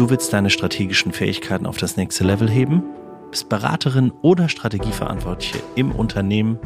Du 0.00 0.08
willst 0.08 0.32
deine 0.32 0.48
strategischen 0.48 1.12
Fähigkeiten 1.12 1.66
auf 1.66 1.76
das 1.76 1.98
nächste 1.98 2.24
Level 2.24 2.48
heben? 2.48 2.82
Bist 3.30 3.50
Beraterin 3.50 4.14
oder 4.22 4.48
Strategieverantwortliche 4.48 5.62
im 5.74 5.92
Unternehmen? 5.92 6.58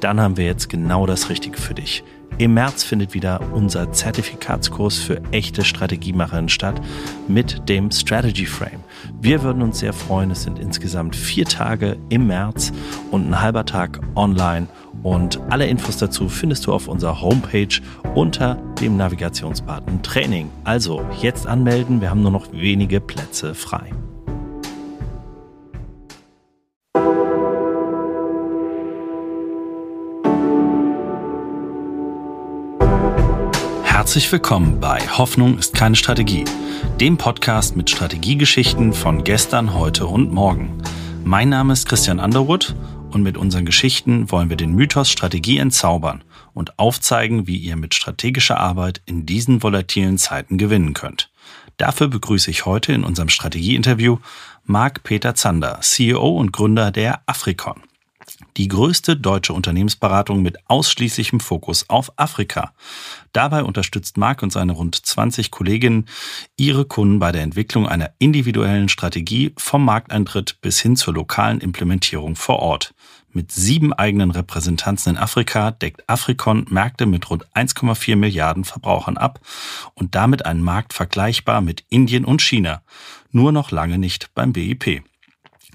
Dann 0.00 0.20
haben 0.20 0.36
wir 0.36 0.44
jetzt 0.44 0.68
genau 0.68 1.06
das 1.06 1.30
Richtige 1.30 1.58
für 1.58 1.74
dich. 1.74 2.04
Im 2.38 2.52
März 2.52 2.84
findet 2.84 3.14
wieder 3.14 3.40
unser 3.54 3.92
Zertifikatskurs 3.92 4.98
für 4.98 5.22
echte 5.32 5.64
Strategiemacherinnen 5.64 6.50
statt 6.50 6.82
mit 7.28 7.66
dem 7.66 7.90
Strategy 7.90 8.44
Frame. 8.44 8.84
Wir 9.22 9.42
würden 9.42 9.62
uns 9.62 9.78
sehr 9.78 9.94
freuen. 9.94 10.30
Es 10.30 10.42
sind 10.42 10.58
insgesamt 10.58 11.16
vier 11.16 11.46
Tage 11.46 11.96
im 12.10 12.26
März 12.26 12.72
und 13.10 13.26
ein 13.26 13.40
halber 13.40 13.64
Tag 13.64 14.00
online. 14.16 14.68
Und 15.02 15.40
alle 15.48 15.66
Infos 15.66 15.96
dazu 15.96 16.28
findest 16.28 16.66
du 16.66 16.74
auf 16.74 16.88
unserer 16.88 17.22
Homepage 17.22 17.80
unter 18.14 18.56
dem 18.82 18.98
Navigationsbutton 18.98 20.02
Training. 20.02 20.50
Also 20.64 21.02
jetzt 21.22 21.46
anmelden. 21.46 22.02
Wir 22.02 22.10
haben 22.10 22.22
nur 22.22 22.32
noch 22.32 22.52
wenige 22.52 23.00
Plätze 23.00 23.54
frei. 23.54 23.92
Herzlich 34.16 34.32
willkommen 34.32 34.80
bei 34.80 34.98
Hoffnung 34.98 35.58
ist 35.58 35.74
keine 35.74 35.94
Strategie, 35.94 36.46
dem 36.98 37.18
Podcast 37.18 37.76
mit 37.76 37.90
Strategiegeschichten 37.90 38.94
von 38.94 39.24
gestern, 39.24 39.74
heute 39.74 40.06
und 40.06 40.32
morgen. 40.32 40.82
Mein 41.22 41.50
Name 41.50 41.74
ist 41.74 41.86
Christian 41.86 42.18
Underwood 42.18 42.74
und 43.10 43.22
mit 43.22 43.36
unseren 43.36 43.66
Geschichten 43.66 44.30
wollen 44.30 44.48
wir 44.48 44.56
den 44.56 44.72
Mythos 44.72 45.10
Strategie 45.10 45.58
entzaubern 45.58 46.24
und 46.54 46.78
aufzeigen, 46.78 47.46
wie 47.46 47.58
ihr 47.58 47.76
mit 47.76 47.92
strategischer 47.92 48.58
Arbeit 48.58 49.02
in 49.04 49.26
diesen 49.26 49.62
volatilen 49.62 50.16
Zeiten 50.16 50.56
gewinnen 50.56 50.94
könnt. 50.94 51.28
Dafür 51.76 52.08
begrüße 52.08 52.50
ich 52.50 52.64
heute 52.64 52.94
in 52.94 53.04
unserem 53.04 53.28
Strategieinterview 53.28 54.16
Marc 54.64 55.02
Peter 55.02 55.34
Zander, 55.34 55.80
CEO 55.82 56.38
und 56.38 56.54
Gründer 56.54 56.90
der 56.90 57.20
Afrikon 57.26 57.82
die 58.56 58.68
größte 58.68 59.16
deutsche 59.16 59.52
Unternehmensberatung 59.52 60.42
mit 60.42 60.58
ausschließlichem 60.68 61.40
Fokus 61.40 61.88
auf 61.88 62.12
Afrika. 62.16 62.72
Dabei 63.32 63.62
unterstützt 63.62 64.16
Mark 64.16 64.42
und 64.42 64.52
seine 64.52 64.72
rund 64.72 64.94
20 64.94 65.50
Kolleginnen 65.50 66.06
ihre 66.56 66.86
Kunden 66.86 67.18
bei 67.18 67.32
der 67.32 67.42
Entwicklung 67.42 67.86
einer 67.86 68.12
individuellen 68.18 68.88
Strategie 68.88 69.52
vom 69.58 69.84
Markteintritt 69.84 70.60
bis 70.62 70.80
hin 70.80 70.96
zur 70.96 71.14
lokalen 71.14 71.60
Implementierung 71.60 72.36
vor 72.36 72.60
Ort. 72.60 72.94
Mit 73.36 73.52
sieben 73.52 73.92
eigenen 73.92 74.30
Repräsentanzen 74.30 75.16
in 75.16 75.18
Afrika 75.18 75.70
deckt 75.70 76.08
Afrikon 76.08 76.64
Märkte 76.70 77.04
mit 77.04 77.28
rund 77.28 77.46
1,4 77.54 78.16
Milliarden 78.16 78.64
Verbrauchern 78.64 79.18
ab 79.18 79.40
und 79.92 80.14
damit 80.14 80.46
einen 80.46 80.62
Markt 80.62 80.94
vergleichbar 80.94 81.60
mit 81.60 81.84
Indien 81.90 82.24
und 82.24 82.40
China. 82.40 82.80
Nur 83.32 83.52
noch 83.52 83.70
lange 83.70 83.98
nicht 83.98 84.30
beim 84.34 84.54
BIP. 84.54 85.02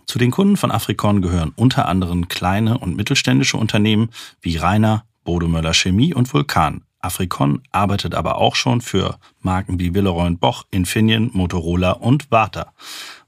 Zu 0.06 0.20
den 0.20 0.32
Kunden 0.32 0.58
von 0.58 0.72
Afrikon 0.72 1.22
gehören 1.22 1.54
unter 1.56 1.88
anderem 1.88 2.28
kleine 2.28 2.78
und 2.78 2.96
mittelständische 2.96 3.58
Unternehmen 3.58 4.10
wie 4.42 4.58
Rainer, 4.58 5.06
Bodemöller 5.24 5.74
Chemie 5.74 6.14
und 6.14 6.34
Vulkan. 6.34 6.84
Afrikon 7.00 7.62
arbeitet 7.72 8.16
aber 8.16 8.38
auch 8.38 8.56
schon 8.56 8.82
für 8.82 9.18
Marken 9.42 9.80
wie 9.80 9.94
Villeroy 9.94 10.32
Boch, 10.32 10.66
Infineon, 10.72 11.32
Motorola 11.34 11.92
und 11.92 12.32
Warta. 12.32 12.74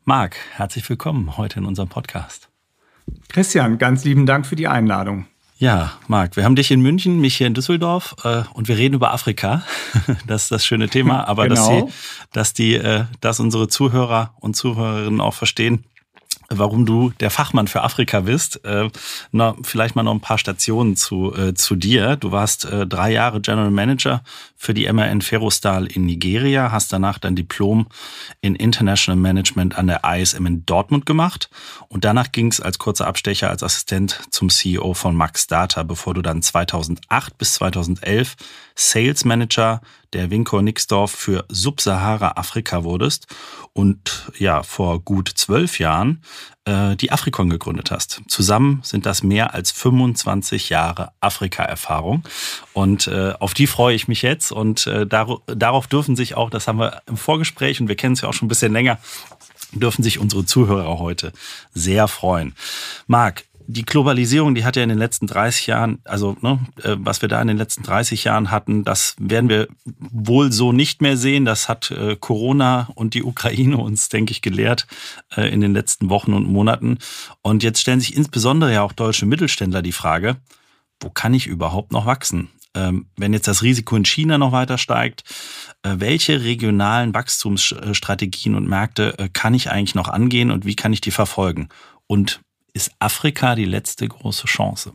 Marc, 0.06 0.36
herzlich 0.56 0.88
willkommen 0.90 1.38
heute 1.38 1.60
in 1.60 1.66
unserem 1.66 1.90
Podcast. 1.90 2.50
Christian, 3.30 3.78
ganz 3.78 4.04
lieben 4.04 4.26
Dank 4.26 4.46
für 4.46 4.56
die 4.56 4.68
Einladung. 4.68 5.26
Ja, 5.58 5.94
Marc, 6.08 6.36
wir 6.36 6.44
haben 6.44 6.56
dich 6.56 6.72
in 6.72 6.82
München, 6.82 7.22
mich 7.22 7.38
hier 7.38 7.48
in 7.48 7.54
Düsseldorf 7.54 8.16
äh, 8.24 8.44
und 8.54 8.68
wir 8.68 8.78
reden 8.78 8.96
über 8.96 9.14
Afrika. 9.14 9.64
das 10.28 10.44
ist 10.44 10.52
das 10.52 10.66
schöne 10.66 10.90
Thema, 10.90 11.28
aber 11.28 11.48
genau. 11.48 11.56
dass, 11.56 11.70
die, 11.70 11.94
dass, 12.34 12.54
die, 12.54 12.74
äh, 12.76 13.06
dass 13.22 13.40
unsere 13.40 13.68
Zuhörer 13.70 14.34
und 14.40 14.56
Zuhörerinnen 14.56 15.22
auch 15.22 15.34
verstehen, 15.34 15.86
warum 16.60 16.86
du 16.86 17.12
der 17.20 17.30
Fachmann 17.30 17.68
für 17.68 17.82
Afrika 17.82 18.22
bist. 18.22 18.64
Äh, 18.66 18.90
na, 19.32 19.56
vielleicht 19.64 19.96
mal 19.96 20.04
noch 20.04 20.14
ein 20.14 20.22
paar 20.22 20.38
Stationen 20.38 20.96
zu, 20.96 21.34
äh, 21.36 21.54
zu 21.54 21.76
dir. 21.76 22.16
Du 22.16 22.32
warst 22.32 22.66
äh, 22.66 22.88
drei 22.88 23.12
Jahre 23.12 23.42
General 23.42 23.72
Manager 23.72 24.24
für 24.56 24.74
die 24.74 24.92
MRN 24.92 25.22
Ferrostal 25.22 25.88
in 25.88 26.06
Nigeria, 26.06 26.72
hast 26.72 26.94
danach 26.94 27.20
dein 27.20 27.36
Diplom 27.36 27.88
in 28.42 28.56
International 28.56 29.20
Management 29.20 29.78
an 29.78 29.88
der 29.88 30.02
ISM 30.06 30.46
in 30.46 30.66
Dortmund 30.66 31.06
gemacht 31.06 31.50
und 31.90 32.06
danach 32.06 32.32
ging 32.32 32.48
es 32.48 32.62
als 32.62 32.80
kurzer 32.80 33.08
Abstecher 33.08 33.50
als 33.50 33.62
Assistent 33.62 34.22
zum 34.30 34.50
CEO 34.50 34.94
von 34.94 35.16
Max 35.16 35.48
Data, 35.48 35.84
bevor 35.84 36.14
du 36.14 36.22
dann 36.22 36.42
2008 36.42 37.38
bis 37.38 37.56
2011 37.56 38.36
Sales 38.76 39.26
Manager 39.26 39.82
der 40.14 40.30
Winkor 40.30 40.62
Nixdorf 40.62 41.12
für 41.12 41.46
Subsahara-Afrika 41.50 42.84
wurdest 42.84 43.28
und 43.74 44.32
ja, 44.38 44.64
vor 44.64 45.00
gut 45.00 45.30
zwölf 45.34 45.80
Jahren 45.80 46.24
äh, 46.66 46.96
die 46.96 47.12
Afrikon 47.12 47.50
gegründet 47.50 47.92
hast. 47.92 48.22
Zusammen 48.28 48.82
sind 48.84 49.06
das 49.06 49.24
mehr 49.24 49.54
als 49.54 49.72
25 49.72 50.70
Jahre 50.70 51.12
Afrika-Erfahrung 51.20 52.24
und 52.74 53.08
äh, 53.08 53.34
auf 53.40 53.54
die 53.54 53.68
freue 53.68 53.96
ich 53.96 54.08
mich 54.08 54.22
jetzt 54.22 54.52
und 54.52 54.88
äh, 54.88 55.06
dar 55.08 55.40
darauf 55.48 55.88
dürfen 55.88 56.16
sich 56.16 56.36
auch, 56.36 56.50
das 56.50 56.68
haben 56.68 56.80
wir 56.80 57.02
im 57.08 57.18
Vorgespräch 57.18 57.82
und 57.82 57.88
wir 57.88 57.96
kennen 57.96 58.14
es 58.14 58.22
ja 58.22 58.30
auch 58.30 58.34
schon 58.34 58.46
ein 58.46 58.50
bisschen 58.50 58.74
länger, 58.74 59.00
dürfen 59.72 60.04
sich 60.04 60.20
unsere 60.20 60.46
Zuhörer 60.46 61.00
heute 61.00 61.34
sehr 61.74 62.08
freuen. 62.08 62.54
Marc, 63.08 63.46
die 63.68 63.84
Globalisierung, 63.84 64.56
die 64.56 64.66
hat 64.66 64.76
ja 64.76 64.84
in 64.84 64.90
den 64.90 64.98
letzten 64.98 65.28
30 65.28 65.68
Jahren, 65.68 66.00
also 66.04 66.36
ne, 66.42 66.60
äh, 66.84 66.96
was 66.98 67.22
wir 67.22 67.30
da 67.30 67.42
in 67.42 67.48
den 67.48 67.58
letzten 67.58 67.84
30 67.84 68.24
Jahren 68.24 68.52
hatten, 68.52 68.84
das 68.84 69.16
werden 69.20 69.50
wir 69.50 69.68
wohl 69.86 70.52
so 70.52 70.72
nicht 70.72 71.02
mehr 71.02 71.18
sehen. 71.18 71.46
Das 71.46 71.70
hat 71.70 71.92
äh, 71.92 72.16
Corona 72.20 72.90
und 72.96 73.14
die 73.14 73.24
Ukraine 73.24 73.78
uns, 73.78 74.10
denke 74.10 74.32
ich, 74.32 74.42
gelehrt 74.42 74.88
äh, 75.36 75.52
in 75.52 75.62
den 75.62 75.74
letzten 75.74 76.10
Wochen 76.10 76.34
und 76.34 76.48
Monaten. 76.48 76.98
Und 77.42 77.64
jetzt 77.64 77.82
stellen 77.82 78.00
sich 78.00 78.16
insbesondere 78.16 78.74
ja 78.74 78.82
auch 78.82 78.94
deutsche 78.94 79.26
Mittelständler 79.26 79.82
die 79.82 79.92
Frage, 79.92 80.38
wo 81.00 81.10
kann 81.10 81.34
ich 81.34 81.48
überhaupt 81.48 81.92
noch 81.92 82.06
wachsen? 82.06 82.50
Ähm, 82.76 83.08
wenn 83.18 83.34
jetzt 83.34 83.48
das 83.48 83.62
Risiko 83.62 83.96
in 83.96 84.06
China 84.06 84.38
noch 84.38 84.52
weiter 84.52 84.78
steigt, 84.78 85.24
welche 85.86 86.44
regionalen 86.44 87.14
Wachstumsstrategien 87.14 88.56
und 88.56 88.70
Märkte 88.70 89.30
kann 89.34 89.54
ich 89.54 89.70
eigentlich 89.70 89.96
noch 89.96 90.08
angehen 90.08 90.50
und 90.50 90.66
wie 90.66 90.78
kann 90.78 90.94
ich 90.94 91.02
die 91.02 91.12
verfolgen? 91.12 91.68
Und 92.08 92.40
ist 92.74 92.92
Afrika 93.00 93.56
die 93.56 93.66
letzte 93.66 94.08
große 94.08 94.48
Chance? 94.48 94.94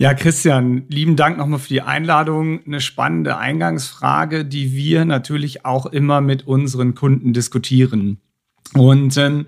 Ja, 0.00 0.14
Christian, 0.14 0.84
lieben 0.88 1.16
Dank 1.16 1.38
nochmal 1.38 1.58
für 1.58 1.68
die 1.68 1.82
Einladung. 1.82 2.64
Eine 2.64 2.80
spannende 2.80 3.36
Eingangsfrage, 3.36 4.44
die 4.44 4.72
wir 4.72 5.04
natürlich 5.04 5.64
auch 5.64 5.86
immer 5.86 6.20
mit 6.20 6.46
unseren 6.46 6.94
Kunden 6.94 7.32
diskutieren. 7.32 8.20
Und 8.74 9.16
ähm, 9.16 9.46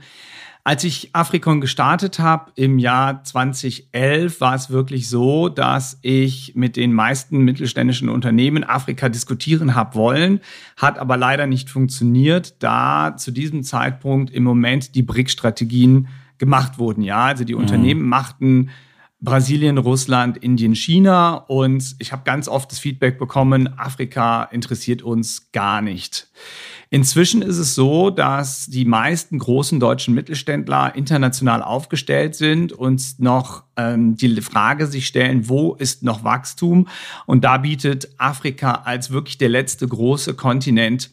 als 0.62 0.84
ich 0.84 1.15
Afrikon 1.15 1.60
gestartet 1.60 2.19
habe 2.19 2.53
im 2.54 2.78
Jahr 2.78 3.25
2011, 3.25 4.41
war 4.41 4.54
es 4.54 4.71
wirklich 4.71 5.09
so, 5.09 5.48
dass 5.48 5.98
ich 6.03 6.54
mit 6.54 6.76
den 6.76 6.93
meisten 6.93 7.38
mittelständischen 7.38 8.09
Unternehmen 8.09 8.62
Afrika 8.65 9.09
diskutieren 9.09 9.75
habe 9.75 9.94
wollen, 9.94 10.41
hat 10.76 10.98
aber 10.98 11.16
leider 11.16 11.47
nicht 11.47 11.71
funktioniert, 11.71 12.62
da 12.62 13.16
zu 13.16 13.31
diesem 13.31 13.62
Zeitpunkt 13.62 14.31
im 14.31 14.44
Moment 14.44 14.94
die 14.94 15.03
BRIC-Strategien 15.03 16.09
gemacht 16.38 16.78
wurden. 16.78 17.03
Ja, 17.03 17.25
also 17.25 17.44
die 17.44 17.54
mhm. 17.54 17.60
Unternehmen 17.60 18.03
machten 18.03 18.71
Brasilien, 19.22 19.78
Russland, 19.78 20.38
Indien, 20.38 20.75
China. 20.75 21.34
Und 21.34 21.94
ich 21.98 22.12
habe 22.12 22.22
ganz 22.25 22.48
oft 22.48 22.71
das 22.72 22.78
Feedback 22.78 23.19
bekommen, 23.19 23.78
Afrika 23.78 24.44
interessiert 24.44 25.03
uns 25.03 25.53
gar 25.53 25.82
nicht. 25.82 26.28
Inzwischen 26.92 27.40
ist 27.40 27.58
es 27.58 27.76
so, 27.76 28.10
dass 28.10 28.66
die 28.66 28.84
meisten 28.84 29.38
großen 29.38 29.78
deutschen 29.78 30.12
Mittelständler 30.12 30.96
international 30.96 31.62
aufgestellt 31.62 32.34
sind 32.34 32.72
und 32.72 33.20
noch 33.20 33.62
ähm, 33.76 34.16
die 34.16 34.40
Frage 34.40 34.88
sich 34.88 35.06
stellen, 35.06 35.48
wo 35.48 35.74
ist 35.74 36.02
noch 36.02 36.24
Wachstum? 36.24 36.88
Und 37.26 37.44
da 37.44 37.58
bietet 37.58 38.08
Afrika 38.18 38.82
als 38.84 39.12
wirklich 39.12 39.38
der 39.38 39.50
letzte 39.50 39.86
große 39.86 40.34
Kontinent 40.34 41.10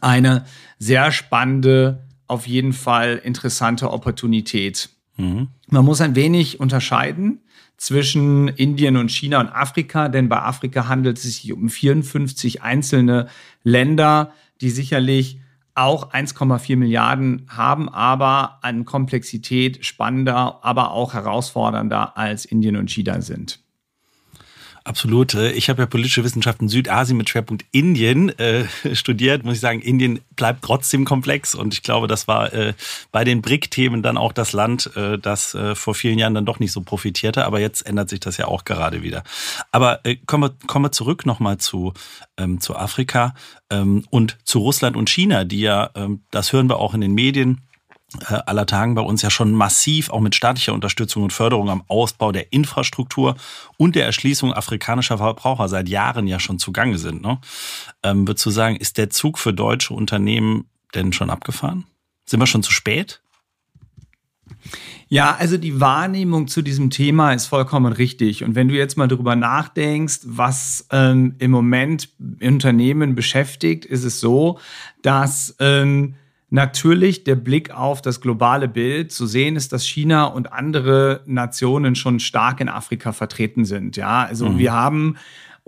eine 0.00 0.44
sehr 0.80 1.12
spannende, 1.12 2.04
auf 2.26 2.48
jeden 2.48 2.72
Fall 2.72 3.20
interessante 3.22 3.92
Opportunität. 3.92 4.90
Mhm. 5.16 5.46
Man 5.68 5.84
muss 5.84 6.00
ein 6.00 6.16
wenig 6.16 6.58
unterscheiden 6.58 7.42
zwischen 7.78 8.48
Indien 8.48 8.96
und 8.96 9.10
China 9.10 9.40
und 9.40 9.48
Afrika, 9.48 10.08
denn 10.08 10.28
bei 10.28 10.42
Afrika 10.42 10.88
handelt 10.88 11.16
es 11.16 11.22
sich 11.22 11.52
um 11.52 11.70
54 11.70 12.62
einzelne 12.62 13.28
Länder, 13.62 14.32
die 14.60 14.70
sicherlich 14.70 15.40
auch 15.74 16.12
1,4 16.12 16.76
Milliarden 16.76 17.46
haben, 17.48 17.88
aber 17.88 18.58
an 18.62 18.84
Komplexität 18.84 19.86
spannender, 19.86 20.58
aber 20.62 20.90
auch 20.90 21.14
herausfordernder 21.14 22.18
als 22.18 22.44
Indien 22.44 22.76
und 22.76 22.90
China 22.90 23.20
sind. 23.20 23.60
Absolut. 24.88 25.34
Ich 25.34 25.68
habe 25.68 25.82
ja 25.82 25.86
politische 25.86 26.24
Wissenschaften 26.24 26.70
Südasien 26.70 27.18
mit 27.18 27.28
Schwerpunkt 27.28 27.66
Indien 27.72 28.30
äh, 28.38 28.64
studiert. 28.94 29.44
Muss 29.44 29.56
ich 29.56 29.60
sagen, 29.60 29.82
Indien 29.82 30.20
bleibt 30.34 30.62
trotzdem 30.64 31.04
komplex 31.04 31.54
und 31.54 31.74
ich 31.74 31.82
glaube, 31.82 32.06
das 32.06 32.26
war 32.26 32.54
äh, 32.54 32.72
bei 33.12 33.22
den 33.22 33.42
BRIC-Themen 33.42 34.02
dann 34.02 34.16
auch 34.16 34.32
das 34.32 34.54
Land, 34.54 34.90
äh, 34.96 35.18
das 35.18 35.54
äh, 35.54 35.74
vor 35.74 35.94
vielen 35.94 36.18
Jahren 36.18 36.32
dann 36.32 36.46
doch 36.46 36.58
nicht 36.58 36.72
so 36.72 36.80
profitierte. 36.80 37.44
Aber 37.44 37.60
jetzt 37.60 37.82
ändert 37.82 38.08
sich 38.08 38.20
das 38.20 38.38
ja 38.38 38.46
auch 38.46 38.64
gerade 38.64 39.02
wieder. 39.02 39.24
Aber 39.72 40.00
äh, 40.06 40.16
kommen, 40.24 40.44
wir, 40.44 40.66
kommen 40.66 40.86
wir 40.86 40.92
zurück 40.92 41.26
nochmal 41.26 41.58
zu, 41.58 41.92
ähm, 42.38 42.58
zu 42.58 42.74
Afrika 42.74 43.34
ähm, 43.68 44.06
und 44.08 44.38
zu 44.44 44.60
Russland 44.60 44.96
und 44.96 45.10
China, 45.10 45.44
die 45.44 45.60
ja, 45.60 45.90
ähm, 45.96 46.22
das 46.30 46.54
hören 46.54 46.70
wir 46.70 46.78
auch 46.78 46.94
in 46.94 47.02
den 47.02 47.12
Medien, 47.12 47.60
aller 48.22 48.64
Tagen 48.64 48.94
bei 48.94 49.02
uns 49.02 49.20
ja 49.20 49.28
schon 49.28 49.52
massiv 49.52 50.08
auch 50.10 50.20
mit 50.20 50.34
staatlicher 50.34 50.72
Unterstützung 50.72 51.24
und 51.24 51.32
Förderung 51.32 51.68
am 51.68 51.84
Ausbau 51.88 52.32
der 52.32 52.52
Infrastruktur 52.52 53.36
und 53.76 53.96
der 53.96 54.06
Erschließung 54.06 54.52
afrikanischer 54.52 55.18
Verbraucher 55.18 55.68
seit 55.68 55.88
Jahren 55.88 56.26
ja 56.26 56.40
schon 56.40 56.58
zugange 56.58 56.98
sind. 56.98 57.20
Ne? 57.20 57.38
Ähm, 58.02 58.26
würdest 58.26 58.46
du 58.46 58.50
sagen, 58.50 58.76
ist 58.76 58.96
der 58.96 59.10
Zug 59.10 59.38
für 59.38 59.52
deutsche 59.52 59.92
Unternehmen 59.92 60.70
denn 60.94 61.12
schon 61.12 61.28
abgefahren? 61.28 61.84
Sind 62.24 62.40
wir 62.40 62.46
schon 62.46 62.62
zu 62.62 62.72
spät? 62.72 63.20
Ja, 65.08 65.36
also 65.36 65.58
die 65.58 65.80
Wahrnehmung 65.80 66.48
zu 66.48 66.62
diesem 66.62 66.90
Thema 66.90 67.32
ist 67.32 67.46
vollkommen 67.46 67.92
richtig. 67.92 68.44
Und 68.44 68.54
wenn 68.54 68.68
du 68.68 68.74
jetzt 68.74 68.96
mal 68.96 69.08
darüber 69.08 69.36
nachdenkst, 69.36 70.20
was 70.24 70.86
ähm, 70.90 71.34
im 71.38 71.50
Moment 71.50 72.08
Unternehmen 72.42 73.14
beschäftigt, 73.14 73.84
ist 73.84 74.04
es 74.04 74.20
so, 74.20 74.58
dass 75.02 75.56
ähm, 75.60 76.14
natürlich 76.50 77.24
der 77.24 77.36
Blick 77.36 77.70
auf 77.70 78.02
das 78.02 78.20
globale 78.20 78.68
Bild 78.68 79.12
zu 79.12 79.26
sehen 79.26 79.56
ist, 79.56 79.72
dass 79.72 79.86
China 79.86 80.24
und 80.24 80.52
andere 80.52 81.22
Nationen 81.26 81.94
schon 81.94 82.20
stark 82.20 82.60
in 82.60 82.68
Afrika 82.68 83.12
vertreten 83.12 83.64
sind. 83.64 83.96
Ja, 83.96 84.24
also 84.24 84.48
mhm. 84.48 84.58
wir 84.58 84.72
haben 84.72 85.16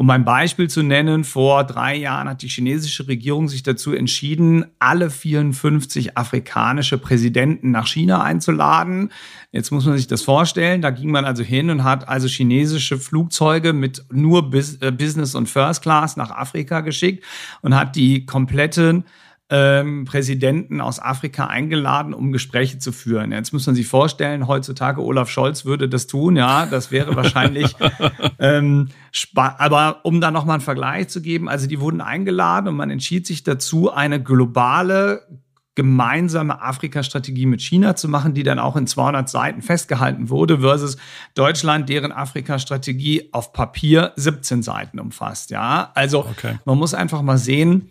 um 0.00 0.08
ein 0.08 0.24
Beispiel 0.24 0.70
zu 0.70 0.82
nennen, 0.82 1.24
vor 1.24 1.62
drei 1.64 1.94
Jahren 1.94 2.26
hat 2.26 2.40
die 2.40 2.48
chinesische 2.48 3.06
Regierung 3.06 3.50
sich 3.50 3.62
dazu 3.62 3.92
entschieden, 3.92 4.64
alle 4.78 5.10
54 5.10 6.16
afrikanische 6.16 6.96
Präsidenten 6.96 7.70
nach 7.70 7.86
China 7.86 8.22
einzuladen. 8.22 9.12
Jetzt 9.52 9.70
muss 9.70 9.84
man 9.84 9.98
sich 9.98 10.06
das 10.06 10.22
vorstellen. 10.22 10.80
Da 10.80 10.88
ging 10.88 11.10
man 11.10 11.26
also 11.26 11.42
hin 11.42 11.68
und 11.68 11.84
hat 11.84 12.08
also 12.08 12.28
chinesische 12.28 12.96
Flugzeuge 12.96 13.74
mit 13.74 14.02
nur 14.10 14.50
äh, 14.54 14.90
Business 14.90 15.34
und 15.34 15.50
First 15.50 15.82
Class 15.82 16.16
nach 16.16 16.30
Afrika 16.30 16.80
geschickt 16.80 17.22
und 17.60 17.76
hat 17.76 17.94
die 17.94 18.24
kompletten 18.24 19.04
ähm, 19.50 20.04
Präsidenten 20.04 20.80
aus 20.80 21.00
Afrika 21.00 21.46
eingeladen, 21.46 22.14
um 22.14 22.30
Gespräche 22.30 22.78
zu 22.78 22.92
führen. 22.92 23.32
Jetzt 23.32 23.52
muss 23.52 23.66
man 23.66 23.74
sich 23.74 23.86
vorstellen, 23.86 24.46
heutzutage 24.46 25.02
Olaf 25.02 25.28
Scholz 25.28 25.64
würde 25.64 25.88
das 25.88 26.06
tun, 26.06 26.36
ja, 26.36 26.66
das 26.66 26.92
wäre 26.92 27.16
wahrscheinlich, 27.16 27.74
ähm, 28.38 28.88
aber 29.34 30.00
um 30.04 30.20
da 30.20 30.30
nochmal 30.30 30.54
einen 30.54 30.62
Vergleich 30.62 31.08
zu 31.08 31.20
geben, 31.20 31.48
also 31.48 31.66
die 31.66 31.80
wurden 31.80 32.00
eingeladen 32.00 32.68
und 32.68 32.76
man 32.76 32.90
entschied 32.90 33.26
sich 33.26 33.42
dazu, 33.42 33.92
eine 33.92 34.22
globale 34.22 35.26
gemeinsame 35.74 36.60
Afrika-Strategie 36.60 37.46
mit 37.46 37.62
China 37.62 37.96
zu 37.96 38.08
machen, 38.08 38.34
die 38.34 38.42
dann 38.42 38.58
auch 38.58 38.76
in 38.76 38.86
200 38.86 39.28
Seiten 39.28 39.62
festgehalten 39.62 40.28
wurde, 40.28 40.60
versus 40.60 40.96
Deutschland, 41.34 41.88
deren 41.88 42.12
Afrika-Strategie 42.12 43.30
auf 43.32 43.52
Papier 43.52 44.12
17 44.16 44.62
Seiten 44.62 45.00
umfasst. 45.00 45.50
Ja, 45.50 45.90
also 45.94 46.26
okay. 46.26 46.58
man 46.64 46.76
muss 46.76 46.92
einfach 46.92 47.22
mal 47.22 47.38
sehen, 47.38 47.90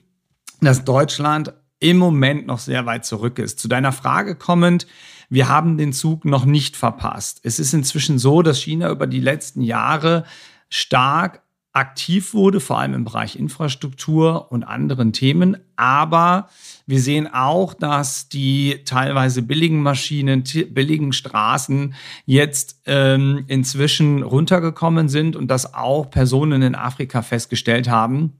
dass 0.61 0.83
Deutschland 0.85 1.53
im 1.79 1.97
Moment 1.97 2.45
noch 2.45 2.59
sehr 2.59 2.85
weit 2.85 3.05
zurück 3.05 3.39
ist. 3.39 3.59
Zu 3.59 3.67
deiner 3.67 3.91
Frage 3.91 4.35
kommend, 4.35 4.85
wir 5.29 5.47
haben 5.47 5.77
den 5.77 5.93
Zug 5.93 6.25
noch 6.25 6.45
nicht 6.45 6.75
verpasst. 6.75 7.39
Es 7.43 7.59
ist 7.59 7.73
inzwischen 7.73 8.19
so, 8.19 8.41
dass 8.41 8.59
China 8.59 8.89
über 8.89 9.07
die 9.07 9.19
letzten 9.19 9.61
Jahre 9.61 10.25
stark 10.69 11.43
aktiv 11.71 12.33
wurde, 12.33 12.59
vor 12.59 12.79
allem 12.79 12.95
im 12.95 13.03
Bereich 13.05 13.35
Infrastruktur 13.35 14.51
und 14.51 14.63
anderen 14.63 15.13
Themen. 15.13 15.57
Aber 15.75 16.49
wir 16.87 16.99
sehen 16.99 17.31
auch, 17.31 17.73
dass 17.75 18.27
die 18.27 18.81
teilweise 18.85 19.43
billigen 19.43 19.81
Maschinen, 19.81 20.43
billigen 20.71 21.13
Straßen 21.13 21.93
jetzt 22.25 22.81
ähm, 22.85 23.45
inzwischen 23.47 24.23
runtergekommen 24.23 25.09
sind 25.09 25.35
und 25.35 25.47
dass 25.47 25.73
auch 25.75 26.09
Personen 26.09 26.63
in 26.63 26.75
Afrika 26.75 27.21
festgestellt 27.21 27.87
haben, 27.87 28.39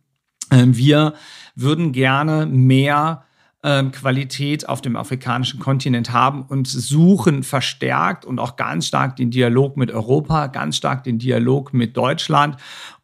wir 0.51 1.13
würden 1.56 1.92
gerne 1.92 2.46
mehr 2.46 3.24
ähm, 3.63 3.92
Qualität 3.92 4.69
auf 4.69 4.81
dem 4.81 4.96
afrikanischen 4.96 5.60
Kontinent 5.60 6.12
haben 6.12 6.44
und 6.44 6.68
suchen 6.68 7.44
verstärkt 7.44 8.25
und 8.25 8.40
auch 8.40 8.56
ganz 8.56 8.88
stark 8.88 9.18
den 9.18 9.31
Dialog 9.31 9.75
mit 9.75 9.92
Europa, 9.92 10.48
ganz 10.48 10.78
stark 10.78 11.04
den 11.04 11.19
Dialog 11.19 11.74
mit 11.74 11.98
Deutschland, 11.98 12.57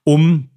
um 0.03 0.49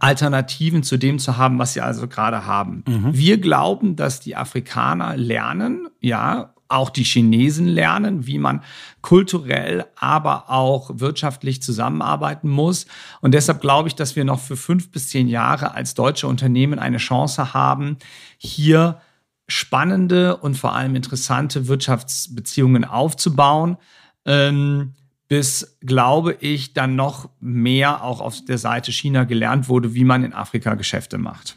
Alternativen 0.00 0.82
zu 0.82 0.96
dem 0.96 1.18
zu 1.18 1.36
haben, 1.36 1.58
was 1.58 1.74
sie 1.74 1.80
also 1.80 2.08
gerade 2.08 2.46
haben. 2.46 2.84
Mhm. 2.88 3.10
Wir 3.12 3.38
glauben, 3.38 3.96
dass 3.96 4.20
die 4.20 4.34
Afrikaner 4.34 5.16
lernen, 5.16 5.88
ja, 6.00 6.54
auch 6.68 6.90
die 6.90 7.04
Chinesen 7.04 7.66
lernen, 7.66 8.26
wie 8.26 8.38
man 8.38 8.62
kulturell, 9.00 9.86
aber 9.96 10.50
auch 10.50 10.90
wirtschaftlich 10.94 11.62
zusammenarbeiten 11.62 12.48
muss. 12.48 12.86
Und 13.20 13.32
deshalb 13.32 13.60
glaube 13.60 13.88
ich, 13.88 13.94
dass 13.94 14.16
wir 14.16 14.24
noch 14.24 14.40
für 14.40 14.56
fünf 14.56 14.90
bis 14.90 15.08
zehn 15.08 15.28
Jahre 15.28 15.74
als 15.74 15.94
deutsche 15.94 16.26
Unternehmen 16.26 16.78
eine 16.78 16.98
Chance 16.98 17.54
haben, 17.54 17.96
hier 18.36 19.00
spannende 19.48 20.36
und 20.36 20.56
vor 20.56 20.74
allem 20.74 20.94
interessante 20.94 21.68
Wirtschaftsbeziehungen 21.68 22.84
aufzubauen. 22.84 23.78
Ähm, 24.26 24.94
bis, 25.28 25.76
glaube 25.80 26.36
ich, 26.40 26.72
dann 26.72 26.96
noch 26.96 27.28
mehr 27.38 28.02
auch 28.02 28.20
auf 28.20 28.44
der 28.46 28.58
Seite 28.58 28.92
China 28.92 29.24
gelernt 29.24 29.68
wurde, 29.68 29.94
wie 29.94 30.04
man 30.04 30.24
in 30.24 30.32
Afrika 30.32 30.74
Geschäfte 30.74 31.18
macht. 31.18 31.56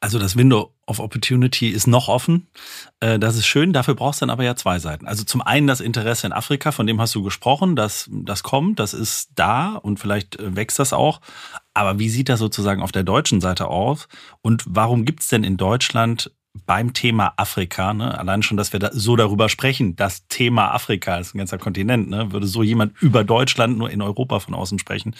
Also 0.00 0.20
das 0.20 0.36
Window 0.36 0.74
of 0.86 1.00
Opportunity 1.00 1.70
ist 1.70 1.88
noch 1.88 2.08
offen. 2.08 2.48
Äh, 3.00 3.18
das 3.18 3.36
ist 3.36 3.46
schön. 3.46 3.72
Dafür 3.72 3.94
brauchst 3.94 4.20
du 4.20 4.26
dann 4.26 4.30
aber 4.30 4.44
ja 4.44 4.54
zwei 4.54 4.78
Seiten. 4.78 5.08
Also 5.08 5.24
zum 5.24 5.42
einen 5.42 5.66
das 5.66 5.80
Interesse 5.80 6.26
in 6.26 6.32
Afrika, 6.32 6.70
von 6.70 6.86
dem 6.86 7.00
hast 7.00 7.14
du 7.14 7.22
gesprochen, 7.22 7.74
das, 7.74 8.08
das 8.12 8.44
kommt, 8.44 8.78
das 8.78 8.94
ist 8.94 9.30
da 9.34 9.74
und 9.74 9.98
vielleicht 9.98 10.38
äh, 10.38 10.54
wächst 10.54 10.78
das 10.78 10.92
auch. 10.92 11.20
Aber 11.74 11.98
wie 11.98 12.08
sieht 12.08 12.28
das 12.28 12.38
sozusagen 12.38 12.82
auf 12.82 12.92
der 12.92 13.02
deutschen 13.02 13.40
Seite 13.40 13.66
aus? 13.66 14.08
Und 14.40 14.64
warum 14.66 15.04
gibt 15.04 15.22
es 15.22 15.28
denn 15.28 15.42
in 15.42 15.56
Deutschland 15.56 16.30
beim 16.66 16.92
Thema 16.92 17.34
Afrika, 17.36 17.92
ne, 17.92 18.18
allein 18.18 18.42
schon, 18.42 18.56
dass 18.56 18.72
wir 18.72 18.80
da 18.80 18.90
so 18.92 19.16
darüber 19.16 19.48
sprechen, 19.48 19.96
das 19.96 20.26
Thema 20.28 20.72
Afrika 20.72 21.18
ist 21.18 21.34
ein 21.34 21.38
ganzer 21.38 21.58
Kontinent, 21.58 22.08
ne, 22.08 22.32
würde 22.32 22.46
so 22.46 22.62
jemand 22.62 23.00
über 23.00 23.24
Deutschland 23.24 23.78
nur 23.78 23.90
in 23.90 24.02
Europa 24.02 24.40
von 24.40 24.54
außen 24.54 24.78
sprechen, 24.78 25.14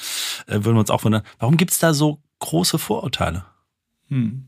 äh, 0.47 0.55
würden 0.55 0.75
wir 0.75 0.81
uns 0.81 0.91
auch 0.91 1.05
wundern, 1.05 1.23
warum 1.39 1.57
gibt 1.57 1.73
es 1.73 1.79
da 1.79 1.95
so 1.95 2.23
große 2.41 2.79
Vorurteile? 2.79 3.45
Hm. 4.09 4.47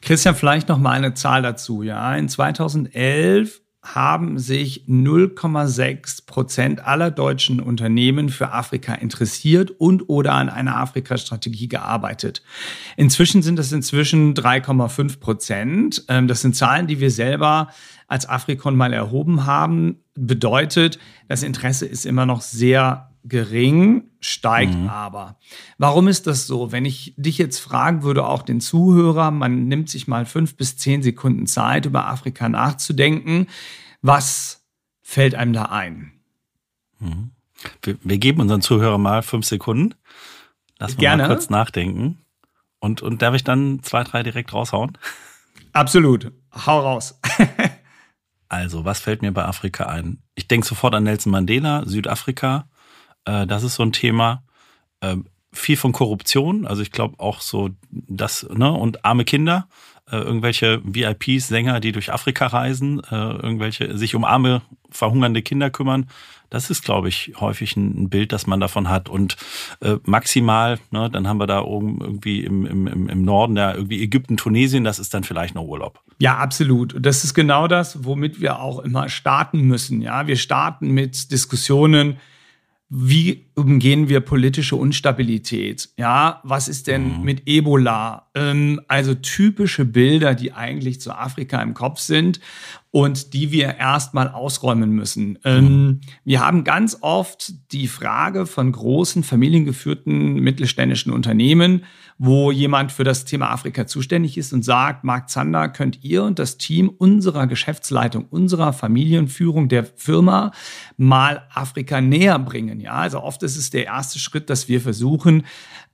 Christian, 0.00 0.34
vielleicht 0.34 0.68
noch 0.68 0.78
mal 0.78 0.92
eine 0.92 1.14
Zahl 1.14 1.42
dazu. 1.42 1.82
Ja, 1.82 2.14
in 2.14 2.28
2011 2.28 3.60
haben 3.82 4.38
sich 4.38 4.84
0,6 4.88 6.26
Prozent 6.26 6.84
aller 6.84 7.10
deutschen 7.10 7.60
Unternehmen 7.60 8.28
für 8.28 8.52
Afrika 8.52 8.94
interessiert 8.94 9.70
und 9.70 10.08
oder 10.08 10.34
an 10.34 10.48
einer 10.48 10.76
Afrika-Strategie 10.76 11.68
gearbeitet. 11.68 12.42
Inzwischen 12.96 13.42
sind 13.42 13.58
das 13.58 13.72
inzwischen 13.72 14.34
3,5 14.34 15.20
Prozent. 15.20 16.04
Ähm, 16.08 16.28
das 16.28 16.42
sind 16.42 16.56
Zahlen, 16.56 16.86
die 16.86 17.00
wir 17.00 17.10
selber 17.10 17.68
als 18.08 18.28
Afrikon 18.28 18.76
mal 18.76 18.92
erhoben 18.92 19.46
haben. 19.46 20.02
Bedeutet, 20.14 20.98
das 21.28 21.42
Interesse 21.42 21.86
ist 21.86 22.04
immer 22.04 22.26
noch 22.26 22.40
sehr 22.40 23.07
gering, 23.28 24.04
steigt 24.20 24.74
mhm. 24.74 24.88
aber. 24.88 25.38
Warum 25.78 26.08
ist 26.08 26.26
das 26.26 26.46
so? 26.46 26.72
Wenn 26.72 26.84
ich 26.84 27.14
dich 27.16 27.38
jetzt 27.38 27.58
fragen 27.58 28.02
würde, 28.02 28.26
auch 28.26 28.42
den 28.42 28.60
Zuhörer, 28.60 29.30
man 29.30 29.68
nimmt 29.68 29.88
sich 29.88 30.08
mal 30.08 30.26
fünf 30.26 30.56
bis 30.56 30.76
zehn 30.76 31.02
Sekunden 31.02 31.46
Zeit, 31.46 31.86
über 31.86 32.06
Afrika 32.06 32.48
nachzudenken, 32.48 33.46
was 34.02 34.66
fällt 35.02 35.34
einem 35.34 35.52
da 35.52 35.64
ein? 35.64 36.12
Mhm. 36.98 37.30
Wir, 37.82 37.96
wir, 38.02 38.18
geben 38.18 38.40
unseren 38.40 38.62
Zuhörern 38.62 39.02
mal 39.02 39.22
fünf 39.22 39.44
Sekunden. 39.44 39.94
Lass 40.78 40.96
mal 40.96 41.26
kurz 41.26 41.50
nachdenken. 41.50 42.18
Und, 42.78 43.02
und 43.02 43.22
darf 43.22 43.34
ich 43.34 43.42
dann 43.42 43.82
zwei, 43.82 44.04
drei 44.04 44.22
direkt 44.22 44.52
raushauen? 44.52 44.96
Absolut. 45.72 46.32
Hau 46.66 46.80
raus. 46.80 47.18
also, 48.48 48.84
was 48.84 49.00
fällt 49.00 49.22
mir 49.22 49.32
bei 49.32 49.44
Afrika 49.44 49.86
ein? 49.86 50.22
Ich 50.36 50.46
denke 50.46 50.66
sofort 50.66 50.94
an 50.94 51.04
Nelson 51.04 51.32
Mandela, 51.32 51.84
Südafrika. 51.86 52.68
Äh, 53.28 53.46
das 53.46 53.62
ist 53.62 53.74
so 53.74 53.82
ein 53.82 53.92
Thema. 53.92 54.42
Äh, 55.00 55.16
viel 55.52 55.76
von 55.76 55.92
Korruption, 55.92 56.66
also 56.66 56.82
ich 56.82 56.92
glaube 56.92 57.18
auch 57.18 57.40
so 57.40 57.70
das, 57.90 58.46
ne, 58.54 58.70
und 58.70 59.04
arme 59.04 59.24
Kinder, 59.24 59.66
äh, 60.10 60.16
irgendwelche 60.16 60.80
VIPs, 60.84 61.48
Sänger, 61.48 61.80
die 61.80 61.92
durch 61.92 62.12
Afrika 62.12 62.46
reisen, 62.46 63.02
äh, 63.10 63.14
irgendwelche 63.14 63.96
sich 63.96 64.14
um 64.14 64.24
arme, 64.24 64.62
verhungernde 64.90 65.42
Kinder 65.42 65.70
kümmern. 65.70 66.06
Das 66.50 66.70
ist, 66.70 66.84
glaube 66.84 67.08
ich, 67.08 67.32
häufig 67.40 67.76
ein, 67.76 68.08
Bild, 68.08 68.32
das 68.32 68.46
man 68.46 68.60
davon 68.60 68.88
hat. 68.88 69.08
Und 69.08 69.36
äh, 69.80 69.96
maximal, 70.04 70.78
ne, 70.90 71.10
dann 71.10 71.26
haben 71.26 71.40
wir 71.40 71.46
da 71.46 71.62
oben 71.62 71.98
irgendwie 72.00 72.44
im, 72.44 72.66
im, 72.66 73.08
im 73.08 73.22
Norden, 73.22 73.56
ja, 73.56 73.74
irgendwie 73.74 74.02
Ägypten, 74.02 74.36
Tunesien, 74.36 74.84
das 74.84 74.98
ist 74.98 75.12
dann 75.12 75.24
vielleicht 75.24 75.54
noch 75.54 75.64
Urlaub. 75.64 76.00
Ja, 76.18 76.38
absolut. 76.38 76.94
Das 76.98 77.24
ist 77.24 77.34
genau 77.34 77.68
das, 77.68 78.04
womit 78.04 78.40
wir 78.40 78.60
auch 78.60 78.80
immer 78.80 79.08
starten 79.08 79.62
müssen. 79.62 80.00
Ja, 80.02 80.26
wir 80.26 80.36
starten 80.36 80.92
mit 80.92 81.32
Diskussionen, 81.32 82.18
wie 82.90 83.47
umgehen 83.58 84.08
wir 84.08 84.20
politische 84.20 84.76
Unstabilität? 84.76 85.90
Ja, 85.98 86.40
was 86.44 86.68
ist 86.68 86.86
denn 86.86 87.18
mhm. 87.18 87.24
mit 87.24 87.42
Ebola? 87.46 88.28
Ähm, 88.34 88.80
also 88.88 89.14
typische 89.14 89.84
Bilder, 89.84 90.34
die 90.34 90.52
eigentlich 90.52 91.00
zu 91.00 91.12
Afrika 91.12 91.60
im 91.60 91.74
Kopf 91.74 91.98
sind 91.98 92.40
und 92.90 93.34
die 93.34 93.52
wir 93.52 93.76
erstmal 93.76 94.28
ausräumen 94.28 94.90
müssen. 94.90 95.38
Ähm, 95.44 95.64
mhm. 95.64 96.00
wir 96.24 96.40
haben 96.40 96.64
ganz 96.64 96.98
oft 97.00 97.52
die 97.72 97.86
Frage 97.86 98.46
von 98.46 98.72
großen 98.72 99.22
familiengeführten 99.22 100.34
mittelständischen 100.34 101.12
Unternehmen, 101.12 101.84
wo 102.16 102.50
jemand 102.50 102.90
für 102.90 103.04
das 103.04 103.24
Thema 103.24 103.50
Afrika 103.50 103.86
zuständig 103.86 104.38
ist 104.38 104.52
und 104.52 104.64
sagt, 104.64 105.04
Mark 105.04 105.28
Zander, 105.28 105.68
könnt 105.68 106.02
ihr 106.02 106.24
und 106.24 106.38
das 106.38 106.58
Team 106.58 106.88
unserer 106.88 107.46
Geschäftsleitung, 107.46 108.26
unserer 108.30 108.72
Familienführung 108.72 109.68
der 109.68 109.84
Firma 109.84 110.50
mal 110.96 111.42
Afrika 111.54 112.00
näher 112.00 112.38
bringen. 112.38 112.80
Ja, 112.80 112.94
also 112.94 113.22
oft 113.22 113.42
ist 113.48 113.56
es 113.56 113.70
der 113.70 113.86
erste 113.86 114.18
Schritt, 114.18 114.50
dass 114.50 114.68
wir 114.68 114.80
versuchen, 114.80 115.44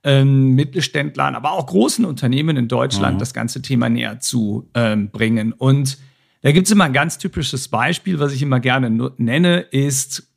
ähm, 0.03 0.55
Mittelständlern, 0.55 1.35
aber 1.35 1.51
auch 1.51 1.65
großen 1.65 2.05
Unternehmen 2.05 2.57
in 2.57 2.67
Deutschland 2.67 3.15
mhm. 3.15 3.19
das 3.19 3.33
ganze 3.33 3.61
Thema 3.61 3.89
näher 3.89 4.19
zu 4.19 4.69
ähm, 4.73 5.09
bringen. 5.09 5.53
Und 5.53 5.97
da 6.41 6.51
gibt 6.51 6.67
es 6.67 6.71
immer 6.71 6.83
ein 6.83 6.93
ganz 6.93 7.17
typisches 7.17 7.67
Beispiel, 7.69 8.19
was 8.19 8.33
ich 8.33 8.41
immer 8.41 8.59
gerne 8.59 8.89
nenne, 9.17 9.59
ist, 9.61 10.31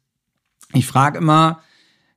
ich 0.72 0.86
frage 0.86 1.18
immer, 1.18 1.60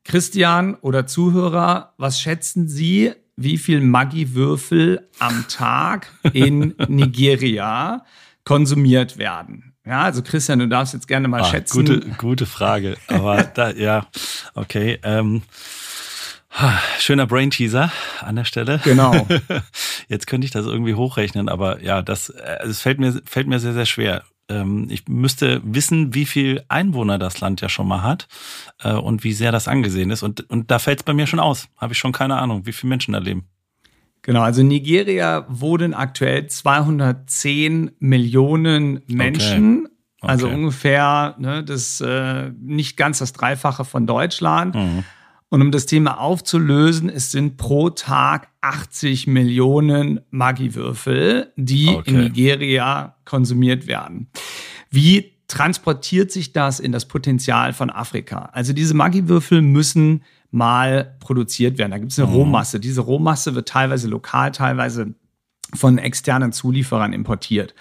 Christian 0.04 0.76
oder 0.76 1.08
Zuhörer, 1.08 1.94
was 1.98 2.22
schätzen 2.22 2.68
Sie, 2.68 3.12
wie 3.36 3.58
viel 3.58 3.82
Maggi-Würfel 3.82 5.10
am 5.20 5.46
Tag 5.48 6.08
in 6.34 6.74
Nigeria 6.88 8.06
konsumiert 8.44 9.18
werden? 9.18 9.71
Ja, 9.86 10.04
also 10.04 10.22
Christian, 10.22 10.60
du 10.60 10.68
darfst 10.68 10.94
jetzt 10.94 11.08
gerne 11.08 11.28
mal 11.28 11.42
ah, 11.42 11.46
schätzen. 11.46 11.86
Gute, 11.86 12.00
gute 12.18 12.46
Frage. 12.46 12.98
Aber 13.08 13.44
da, 13.56 13.72
ja, 13.72 14.06
okay. 14.54 15.00
Ähm, 15.04 15.42
schöner 17.00 17.26
Brain-Teaser 17.26 17.92
an 18.20 18.36
der 18.36 18.46
Stelle. 18.46 18.80
Genau. 18.84 19.28
Jetzt 20.08 20.28
könnte 20.28 20.46
ich 20.46 20.52
das 20.52 20.66
irgendwie 20.66 20.96
hochrechnen, 20.96 21.50
aber 21.50 21.82
ja, 21.82 22.02
das, 22.02 22.30
also 22.32 22.70
es 22.70 22.82
fällt 22.82 23.00
mir, 23.00 23.22
fällt 23.26 23.48
mir 23.48 23.60
sehr, 23.60 23.74
sehr 23.74 23.86
schwer. 23.86 24.24
Ähm, 24.50 24.88
ich 24.90 25.08
müsste 25.08 25.62
wissen, 25.64 26.14
wie 26.14 26.26
viel 26.26 26.64
Einwohner 26.68 27.18
das 27.18 27.40
Land 27.40 27.62
ja 27.62 27.70
schon 27.70 27.88
mal 27.88 28.04
hat 28.04 28.28
äh, 28.84 28.92
und 28.92 29.24
wie 29.24 29.34
sehr 29.34 29.52
das 29.52 29.68
angesehen 29.68 30.12
ist. 30.12 30.24
Und, 30.24 30.50
und 30.50 30.70
da 30.70 30.80
fällt 30.80 31.00
es 31.00 31.04
bei 31.04 31.14
mir 31.14 31.26
schon 31.26 31.40
aus. 31.40 31.70
Habe 31.78 31.94
ich 31.94 32.00
schon 32.00 32.12
keine 32.12 32.38
Ahnung, 32.38 32.66
wie 32.66 32.74
viele 32.74 32.90
Menschen 32.90 33.14
da 33.14 33.20
leben. 33.20 33.48
Genau, 34.24 34.42
also 34.42 34.62
in 34.62 34.68
Nigeria 34.68 35.46
wohnen 35.50 35.94
aktuell 35.94 36.48
210 36.48 37.92
Millionen 38.00 39.02
Menschen. 39.08 39.86
Okay. 39.86 39.88
Okay. 40.22 40.32
Also 40.32 40.50
ungefähr 40.50 41.36
ne, 41.40 41.64
das 41.64 42.00
äh, 42.00 42.52
nicht 42.62 42.96
ganz 42.96 43.18
das 43.18 43.34
Dreifache 43.34 43.86
von 43.86 44.06
Deutschland. 44.06 44.76
Mhm. 44.76 45.04
Und 45.50 45.62
um 45.62 45.72
das 45.72 45.88
Thema 45.88 46.20
aufzulösen, 46.20 47.10
es 47.10 47.32
sind 47.32 47.58
pro 47.58 47.90
Tag 47.90 48.50
80 48.62 49.28
Millionen 49.28 50.22
Maggi-Würfel, 50.30 51.52
die 51.58 51.90
okay. 51.90 52.10
in 52.10 52.20
Nigeria 52.20 53.16
konsumiert 53.26 53.88
werden. 53.88 54.28
Wie 54.92 55.34
transportiert 55.48 56.32
sich 56.32 56.54
das 56.54 56.80
in 56.80 56.92
das 56.92 57.06
Potenzial 57.06 57.74
von 57.74 57.90
Afrika? 57.90 58.50
Also 58.54 58.72
diese 58.72 58.94
Maggi-Würfel 58.94 59.62
müssen 59.62 60.24
mal 60.52 61.16
produziert 61.20 61.78
werden. 61.78 61.92
Da 61.92 61.98
gibt 61.98 62.12
es 62.12 62.20
eine 62.20 62.28
mhm. 62.28 62.36
Rohmasse. 62.36 62.80
Diese 62.80 63.02
Rohmasse 63.02 63.56
wird 63.56 63.70
teilweise 63.70 64.08
lokal, 64.08 64.52
teilweise 64.52 65.16
von 65.74 65.98
externen 65.98 66.52
Zulieferern 66.52 67.14
importiert. 67.14 67.74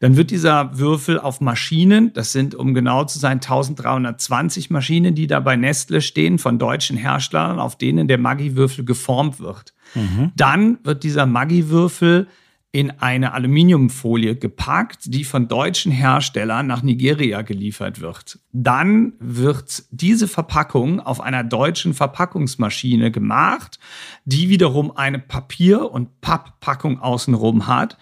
Dann 0.00 0.16
wird 0.16 0.30
dieser 0.30 0.78
Würfel 0.78 1.20
auf 1.20 1.42
Maschinen, 1.42 2.12
das 2.14 2.32
sind 2.32 2.54
um 2.54 2.72
genau 2.72 3.04
zu 3.04 3.18
sein 3.18 3.34
1320 3.34 4.70
Maschinen, 4.70 5.14
die 5.14 5.26
da 5.26 5.40
bei 5.40 5.56
Nestle 5.56 6.00
stehen, 6.00 6.38
von 6.38 6.58
deutschen 6.58 6.96
Herstellern, 6.96 7.58
auf 7.58 7.76
denen 7.76 8.08
der 8.08 8.18
Maggi-Würfel 8.18 8.84
geformt 8.84 9.40
wird. 9.40 9.74
Mhm. 9.94 10.32
Dann 10.36 10.78
wird 10.84 11.04
dieser 11.04 11.26
Maggi-Würfel 11.26 12.28
in 12.74 12.90
eine 12.90 13.34
Aluminiumfolie 13.34 14.34
gepackt, 14.34 15.02
die 15.04 15.22
von 15.22 15.46
deutschen 15.46 15.92
Herstellern 15.92 16.66
nach 16.66 16.82
Nigeria 16.82 17.42
geliefert 17.42 18.00
wird. 18.00 18.40
Dann 18.50 19.12
wird 19.20 19.84
diese 19.92 20.26
Verpackung 20.26 20.98
auf 20.98 21.20
einer 21.20 21.44
deutschen 21.44 21.94
Verpackungsmaschine 21.94 23.12
gemacht, 23.12 23.78
die 24.24 24.48
wiederum 24.48 24.90
eine 24.96 25.20
Papier- 25.20 25.88
und 25.88 26.20
Papppackung 26.20 26.98
außenrum 26.98 27.68
hat. 27.68 27.96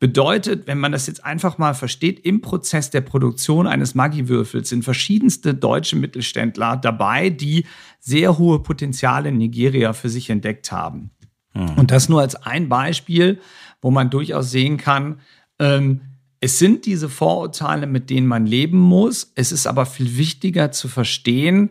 Bedeutet, 0.00 0.66
wenn 0.66 0.78
man 0.78 0.92
das 0.92 1.06
jetzt 1.06 1.22
einfach 1.22 1.58
mal 1.58 1.74
versteht, 1.74 2.18
im 2.20 2.40
Prozess 2.40 2.88
der 2.88 3.02
Produktion 3.02 3.66
eines 3.66 3.94
Maggi-Würfels 3.94 4.70
sind 4.70 4.84
verschiedenste 4.84 5.52
deutsche 5.52 5.96
Mittelständler 5.96 6.78
dabei, 6.78 7.28
die 7.28 7.66
sehr 8.00 8.38
hohe 8.38 8.60
Potenziale 8.60 9.28
in 9.28 9.36
Nigeria 9.36 9.92
für 9.92 10.08
sich 10.08 10.30
entdeckt 10.30 10.72
haben. 10.72 11.10
Mhm. 11.52 11.74
Und 11.76 11.90
das 11.90 12.08
nur 12.08 12.22
als 12.22 12.36
ein 12.36 12.70
Beispiel 12.70 13.38
wo 13.84 13.90
man 13.90 14.08
durchaus 14.08 14.50
sehen 14.50 14.78
kann, 14.78 15.20
ähm, 15.58 16.00
es 16.40 16.58
sind 16.58 16.86
diese 16.86 17.10
Vorurteile, 17.10 17.86
mit 17.86 18.08
denen 18.08 18.26
man 18.26 18.46
leben 18.46 18.78
muss. 18.78 19.30
Es 19.34 19.52
ist 19.52 19.66
aber 19.66 19.84
viel 19.84 20.16
wichtiger 20.16 20.72
zu 20.72 20.88
verstehen, 20.88 21.68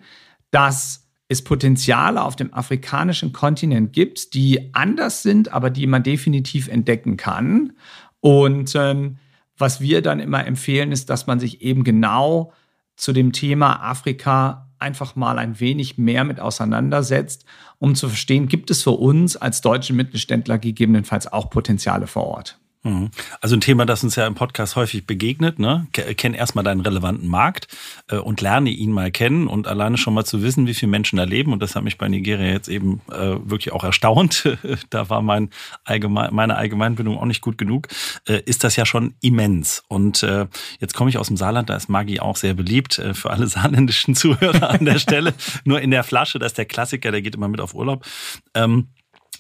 dass 0.52 1.08
es 1.28 1.44
Potenziale 1.44 2.22
auf 2.22 2.36
dem 2.36 2.54
afrikanischen 2.54 3.34
Kontinent 3.34 3.94
gibt, 3.94 4.36
die 4.36 4.76
anders 4.76 5.24
sind, 5.24 5.52
aber 5.52 5.72
die 5.72 5.88
man 5.88 6.04
definitiv 6.04 6.68
entdecken 6.68 7.18
kann. 7.18 7.74
Und 8.20 8.76
ähm, 8.76 9.18
was 9.58 9.82
wir 9.82 10.04
dann 10.04 10.20
immer 10.20 10.46
empfehlen, 10.46 10.92
ist, 10.92 11.10
dass 11.10 11.26
man 11.26 11.40
sich 11.40 11.64
eben 11.64 11.84
genau 11.84 12.54
zu 12.96 13.12
dem 13.12 13.32
Thema 13.32 13.82
Afrika 13.82 14.70
einfach 14.84 15.16
mal 15.16 15.40
ein 15.40 15.60
wenig 15.60 15.98
mehr 15.98 16.24
mit 16.24 16.40
auseinandersetzt, 16.40 17.46
um 17.80 17.96
zu 17.96 18.10
verstehen, 18.10 18.48
gibt 18.48 18.70
es 18.70 18.84
für 18.84 18.92
uns 18.92 19.36
als 19.36 19.62
deutsche 19.62 19.94
Mittelständler 19.94 20.60
gegebenenfalls 20.60 21.32
auch 21.32 21.50
Potenziale 21.50 22.06
vor 22.06 22.26
Ort. 22.26 22.60
Mhm. 22.86 23.12
Also 23.40 23.56
ein 23.56 23.62
Thema, 23.62 23.86
das 23.86 24.04
uns 24.04 24.18
ja 24.18 24.28
im 24.28 24.36
Podcast 24.36 24.76
häufig 24.76 25.08
begegnet. 25.08 25.58
Ne? 25.58 25.88
Kenn 25.94 26.34
erstmal 26.34 26.66
deinen 26.66 26.82
relevanten 26.82 27.30
Markt 27.30 27.70
äh, 28.10 28.18
und 28.18 28.42
lerne 28.42 28.72
ihn 28.72 28.92
mal 28.92 29.10
kennen 29.10 29.48
und 29.48 29.68
alleine 29.68 29.98
schon 29.98 30.14
mal 30.14 30.26
zu 30.26 30.44
wissen, 30.44 30.68
wie 30.68 30.74
viele 30.74 30.90
Menschen 30.90 31.16
da 31.16 31.24
leben. 31.24 31.54
Und 31.54 31.64
das 31.64 31.76
hat 31.76 31.84
mich 31.86 31.98
bei 31.98 32.10
Nigeria 32.10 32.52
jetzt 32.52 32.68
eben 32.68 33.02
äh, 33.10 33.38
wirklich 33.50 33.72
auch 33.72 33.86
erstaunt. 33.86 34.58
da 34.90 35.10
war 35.10 35.22
mein 35.22 35.50
allgemein, 35.86 36.34
meine 36.34 36.58
Allgemeinbildung 36.58 37.18
auch 37.18 37.26
nicht 37.26 37.42
gut 37.42 37.58
genug. 37.58 37.88
Äh, 38.28 38.42
ist 38.46 38.66
das 38.66 38.76
ja 38.76 38.86
schon 38.86 39.16
immens. 39.22 39.84
Und 39.88 40.22
äh, 40.24 40.48
jetzt 40.82 40.94
komme 40.94 41.10
ich 41.10 41.18
aus 41.18 41.28
dem 41.28 41.38
Saarland, 41.38 41.70
da 41.70 41.78
ist 41.78 41.88
Maggi 41.88 42.20
auch 42.20 42.36
sehr 42.36 42.54
beliebt 42.54 43.00
äh, 43.00 43.14
für 43.14 43.30
alle 43.30 43.48
saarländischen 43.48 44.14
Zuhörer 44.14 44.72
an 44.72 44.84
der 44.84 45.00
Stelle. 45.00 45.34
Nur 45.64 45.80
in 45.80 45.92
der 45.92 46.04
Flasche, 46.04 46.38
das 46.38 46.52
ist 46.52 46.58
der 46.58 46.66
Klassiker, 46.66 47.12
der 47.12 47.22
geht 47.22 47.36
immer 47.36 47.48
mit 47.48 47.62
auf 47.62 47.74
Urlaub. 47.74 48.06
Ähm, 48.54 48.90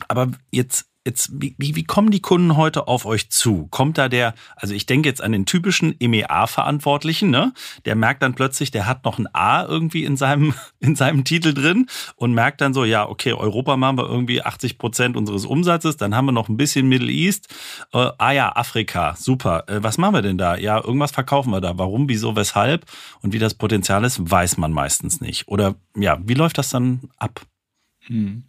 aber 0.07 0.31
jetzt 0.51 0.92
jetzt, 1.05 1.31
wie, 1.33 1.55
wie 1.57 1.83
kommen 1.83 2.12
die 2.12 2.22
Kunden 2.22 2.55
heute 2.55 2.88
auf 2.88 3.05
euch 3.05 3.29
zu? 3.29 3.67
Kommt 3.72 3.98
da 3.98 4.07
der, 4.07 4.33
also 4.55 4.74
ich 4.74 4.86
denke 4.86 5.10
jetzt 5.10 5.22
an 5.22 5.33
den 5.33 5.45
typischen 5.45 5.95
EMEA-Verantwortlichen, 6.00 7.29
ne? 7.29 7.53
Der 7.86 7.95
merkt 7.95 8.24
dann 8.24 8.36
plötzlich, 8.36 8.72
der 8.72 8.88
hat 8.88 9.03
noch 9.03 9.19
ein 9.19 9.27
A 9.33 9.65
irgendwie 9.65 10.05
in 10.05 10.15
seinem, 10.15 10.53
in 10.79 10.95
seinem 10.95 11.25
Titel 11.25 11.53
drin 11.53 11.88
und 12.15 12.33
merkt 12.33 12.62
dann 12.62 12.74
so, 12.74 12.86
ja, 12.86 13.07
okay, 13.07 13.33
Europa 13.33 13.75
machen 13.75 13.98
wir 13.98 14.07
irgendwie 14.07 14.41
80 14.41 14.77
Prozent 14.77 15.17
unseres 15.17 15.45
Umsatzes, 15.45 15.98
dann 15.98 16.15
haben 16.15 16.25
wir 16.25 16.31
noch 16.31 16.48
ein 16.48 16.57
bisschen 16.57 16.88
Middle 16.88 17.12
East. 17.12 17.53
Äh, 17.91 18.10
ah 18.17 18.31
ja, 18.31 18.55
Afrika, 18.55 19.15
super. 19.17 19.65
Äh, 19.67 19.83
was 19.83 19.98
machen 19.98 20.15
wir 20.15 20.22
denn 20.22 20.38
da? 20.38 20.55
Ja, 20.55 20.81
irgendwas 20.83 21.12
verkaufen 21.12 21.51
wir 21.51 21.62
da. 21.62 21.77
Warum, 21.77 22.07
wieso, 22.07 22.36
weshalb? 22.36 22.86
Und 23.22 23.33
wie 23.33 23.39
das 23.39 23.55
Potenzial 23.55 24.03
ist, 24.05 24.31
weiß 24.31 24.57
man 24.57 24.72
meistens 24.72 25.19
nicht. 25.19 25.48
Oder 25.48 25.75
ja, 25.98 26.17
wie 26.24 26.33
läuft 26.33 26.57
das 26.57 26.69
dann 26.69 27.10
ab? 27.17 27.41
Hm. 28.07 28.43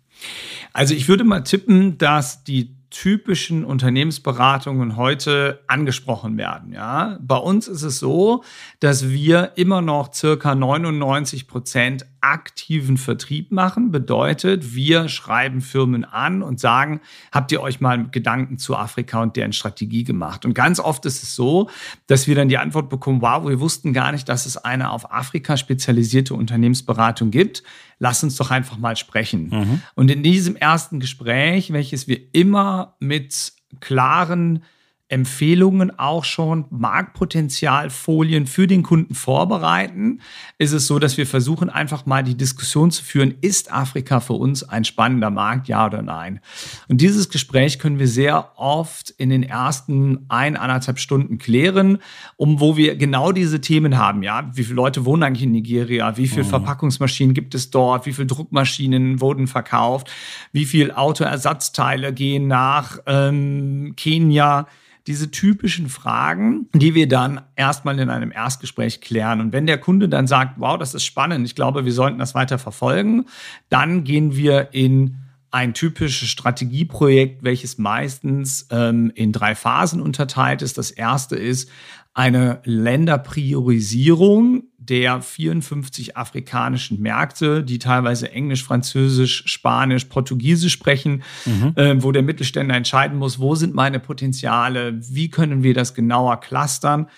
Also 0.72 0.94
ich 0.94 1.08
würde 1.08 1.24
mal 1.24 1.40
tippen, 1.40 1.98
dass 1.98 2.44
die 2.44 2.74
typischen 2.94 3.64
Unternehmensberatungen 3.64 4.96
heute 4.96 5.60
angesprochen 5.66 6.38
werden. 6.38 6.72
Ja, 6.72 7.18
bei 7.20 7.36
uns 7.36 7.66
ist 7.66 7.82
es 7.82 7.98
so, 7.98 8.44
dass 8.78 9.10
wir 9.10 9.52
immer 9.56 9.82
noch 9.82 10.12
circa 10.14 10.54
99 10.54 11.48
Prozent 11.48 12.06
aktiven 12.24 12.96
Vertrieb 12.96 13.52
machen. 13.52 13.90
Bedeutet, 13.90 14.74
wir 14.74 15.08
schreiben 15.08 15.60
Firmen 15.60 16.04
an 16.04 16.42
und 16.42 16.58
sagen, 16.58 17.00
habt 17.30 17.52
ihr 17.52 17.60
euch 17.60 17.80
mal 17.80 18.08
Gedanken 18.10 18.56
zu 18.56 18.74
Afrika 18.76 19.22
und 19.22 19.36
deren 19.36 19.52
Strategie 19.52 20.04
gemacht? 20.04 20.46
Und 20.46 20.54
ganz 20.54 20.80
oft 20.80 21.04
ist 21.04 21.22
es 21.22 21.36
so, 21.36 21.68
dass 22.06 22.26
wir 22.26 22.34
dann 22.34 22.48
die 22.48 22.56
Antwort 22.56 22.88
bekommen, 22.88 23.20
wow, 23.20 23.46
wir 23.46 23.60
wussten 23.60 23.92
gar 23.92 24.10
nicht, 24.10 24.28
dass 24.28 24.46
es 24.46 24.56
eine 24.56 24.90
auf 24.90 25.12
Afrika 25.12 25.58
spezialisierte 25.58 26.32
Unternehmensberatung 26.32 27.30
gibt. 27.30 27.62
Lass 27.98 28.24
uns 28.24 28.36
doch 28.36 28.50
einfach 28.50 28.78
mal 28.78 28.96
sprechen. 28.96 29.50
Mhm. 29.50 29.82
Und 29.94 30.10
in 30.10 30.22
diesem 30.22 30.56
ersten 30.56 31.00
Gespräch, 31.00 31.72
welches 31.74 32.08
wir 32.08 32.18
immer 32.32 32.96
mit 33.00 33.52
klaren 33.80 34.64
Empfehlungen 35.08 35.98
auch 35.98 36.24
schon, 36.24 36.64
Marktpotenzialfolien 36.70 38.46
für 38.46 38.66
den 38.66 38.82
Kunden 38.82 39.14
vorbereiten, 39.14 40.20
ist 40.56 40.72
es 40.72 40.86
so, 40.86 40.98
dass 40.98 41.18
wir 41.18 41.26
versuchen, 41.26 41.68
einfach 41.68 42.06
mal 42.06 42.24
die 42.24 42.38
Diskussion 42.38 42.90
zu 42.90 43.04
führen, 43.04 43.34
ist 43.42 43.70
Afrika 43.70 44.20
für 44.20 44.32
uns 44.32 44.62
ein 44.62 44.84
spannender 44.84 45.28
Markt, 45.28 45.68
ja 45.68 45.84
oder 45.84 46.00
nein? 46.00 46.40
Und 46.88 47.02
dieses 47.02 47.28
Gespräch 47.28 47.78
können 47.78 47.98
wir 47.98 48.08
sehr 48.08 48.58
oft 48.58 49.10
in 49.10 49.28
den 49.28 49.42
ersten 49.42 50.24
ein, 50.28 50.56
anderthalb 50.56 50.98
Stunden 50.98 51.36
klären, 51.36 51.98
um 52.36 52.60
wo 52.60 52.78
wir 52.78 52.96
genau 52.96 53.30
diese 53.30 53.60
Themen 53.60 53.98
haben, 53.98 54.22
ja. 54.22 54.50
Wie 54.54 54.64
viele 54.64 54.76
Leute 54.76 55.04
wohnen 55.04 55.22
eigentlich 55.22 55.44
in 55.44 55.52
Nigeria? 55.52 56.16
Wie 56.16 56.28
viele 56.28 56.44
mhm. 56.44 56.48
Verpackungsmaschinen 56.48 57.34
gibt 57.34 57.54
es 57.54 57.70
dort? 57.70 58.06
Wie 58.06 58.14
viele 58.14 58.26
Druckmaschinen 58.26 59.20
wurden 59.20 59.48
verkauft? 59.48 60.10
Wie 60.52 60.64
viele 60.64 60.96
Autoersatzteile 60.96 62.14
gehen 62.14 62.48
nach 62.48 62.98
ähm, 63.06 63.92
Kenia? 63.96 64.66
Diese 65.06 65.30
typischen 65.30 65.88
Fragen, 65.88 66.68
die 66.72 66.94
wir 66.94 67.08
dann 67.08 67.42
erstmal 67.56 67.98
in 67.98 68.08
einem 68.08 68.32
Erstgespräch 68.32 69.00
klären. 69.00 69.40
Und 69.40 69.52
wenn 69.52 69.66
der 69.66 69.78
Kunde 69.78 70.08
dann 70.08 70.26
sagt, 70.26 70.54
wow, 70.58 70.78
das 70.78 70.94
ist 70.94 71.04
spannend, 71.04 71.46
ich 71.46 71.54
glaube, 71.54 71.84
wir 71.84 71.92
sollten 71.92 72.18
das 72.18 72.34
weiter 72.34 72.58
verfolgen, 72.58 73.26
dann 73.68 74.04
gehen 74.04 74.34
wir 74.34 74.72
in 74.72 75.16
ein 75.50 75.72
typisches 75.72 76.28
Strategieprojekt, 76.30 77.44
welches 77.44 77.78
meistens 77.78 78.66
ähm, 78.70 79.12
in 79.14 79.30
drei 79.30 79.54
Phasen 79.54 80.00
unterteilt 80.00 80.62
ist. 80.62 80.78
Das 80.78 80.90
erste 80.90 81.36
ist 81.36 81.70
eine 82.14 82.60
Länderpriorisierung 82.64 84.64
der 84.78 85.20
54 85.20 86.16
afrikanischen 86.16 87.00
Märkte, 87.00 87.64
die 87.64 87.78
teilweise 87.78 88.30
Englisch, 88.30 88.64
Französisch, 88.64 89.44
Spanisch, 89.46 90.04
Portugiesisch 90.04 90.72
sprechen, 90.72 91.22
mhm. 91.44 91.72
äh, 91.76 92.02
wo 92.02 92.12
der 92.12 92.22
Mittelständler 92.22 92.76
entscheiden 92.76 93.18
muss, 93.18 93.40
wo 93.40 93.54
sind 93.54 93.74
meine 93.74 93.98
Potenziale, 93.98 94.98
wie 95.00 95.28
können 95.28 95.62
wir 95.62 95.74
das 95.74 95.94
genauer 95.94 96.40
clustern, 96.40 97.08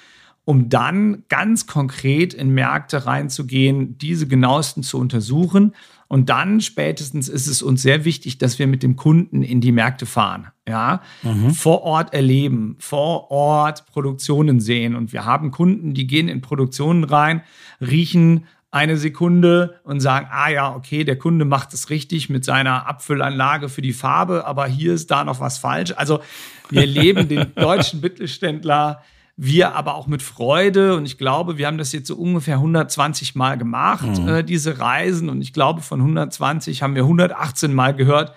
um 0.45 0.69
dann 0.69 1.25
ganz 1.29 1.67
konkret 1.67 2.33
in 2.33 2.51
Märkte 2.51 3.05
reinzugehen, 3.05 3.99
diese 3.99 4.29
genauesten 4.29 4.83
zu 4.83 4.99
untersuchen 4.99 5.73
und 6.09 6.29
dann 6.29 6.61
spätestens 6.61 7.29
ist 7.29 7.49
es 7.49 7.63
uns 7.63 7.83
sehr 7.83 8.05
wichtig, 8.05 8.39
dass 8.39 8.59
wir 8.59 8.67
mit 8.67 8.83
dem 8.83 8.97
Kunden 8.97 9.43
in 9.43 9.61
die 9.61 9.73
Märkte 9.73 10.07
fahren, 10.07 10.49
ja, 10.69 11.03
mhm. 11.23 11.51
vor 11.51 11.83
Ort 11.83 12.13
erleben, 12.13 12.77
vor 12.79 13.31
Ort 13.31 13.87
Produktionen 13.87 14.61
sehen. 14.61 14.97
Und 14.97 15.13
wir 15.13 15.25
haben 15.25 15.51
Kunden, 15.51 15.95
die 15.95 16.07
gehen 16.07 16.29
in 16.29 16.41
Produktionen 16.41 17.05
rein, 17.05 17.43
riechen 17.81 18.47
eine 18.71 18.97
Sekunde 18.97 19.81
und 19.85 20.01
sagen, 20.01 20.27
ah 20.31 20.51
ja, 20.51 20.75
okay, 20.75 21.05
der 21.05 21.17
Kunde 21.17 21.45
macht 21.45 21.73
es 21.73 21.89
richtig 21.89 22.29
mit 22.29 22.45
seiner 22.45 22.87
Abfüllanlage 22.87 23.69
für 23.69 23.81
die 23.81 23.93
Farbe, 23.93 24.47
aber 24.47 24.67
hier 24.67 24.93
ist 24.93 25.11
da 25.11 25.25
noch 25.25 25.41
was 25.41 25.59
falsch. 25.59 25.95
Also 25.97 26.21
wir 26.69 26.81
erleben 26.83 27.29
den 27.29 27.55
deutschen 27.55 28.01
Mittelständler 28.01 29.03
wir 29.37 29.75
aber 29.75 29.95
auch 29.95 30.07
mit 30.07 30.23
Freude. 30.23 30.97
Und 30.97 31.05
ich 31.05 31.19
glaube, 31.19 31.59
wir 31.59 31.67
haben 31.67 31.79
das 31.79 31.93
jetzt 31.93 32.09
so 32.09 32.17
ungefähr 32.17 32.55
120 32.55 33.35
Mal 33.35 33.59
gemacht, 33.59 34.19
mhm. 34.19 34.29
äh, 34.29 34.43
diese 34.43 34.79
Reisen. 34.79 35.29
Und 35.29 35.43
ich 35.43 35.53
glaube, 35.53 35.83
von 35.83 36.01
120 36.01 36.83
haben 36.83 36.95
wir 36.95 37.03
118 37.03 37.75
Mal 37.75 37.95
gehört. 37.95 38.33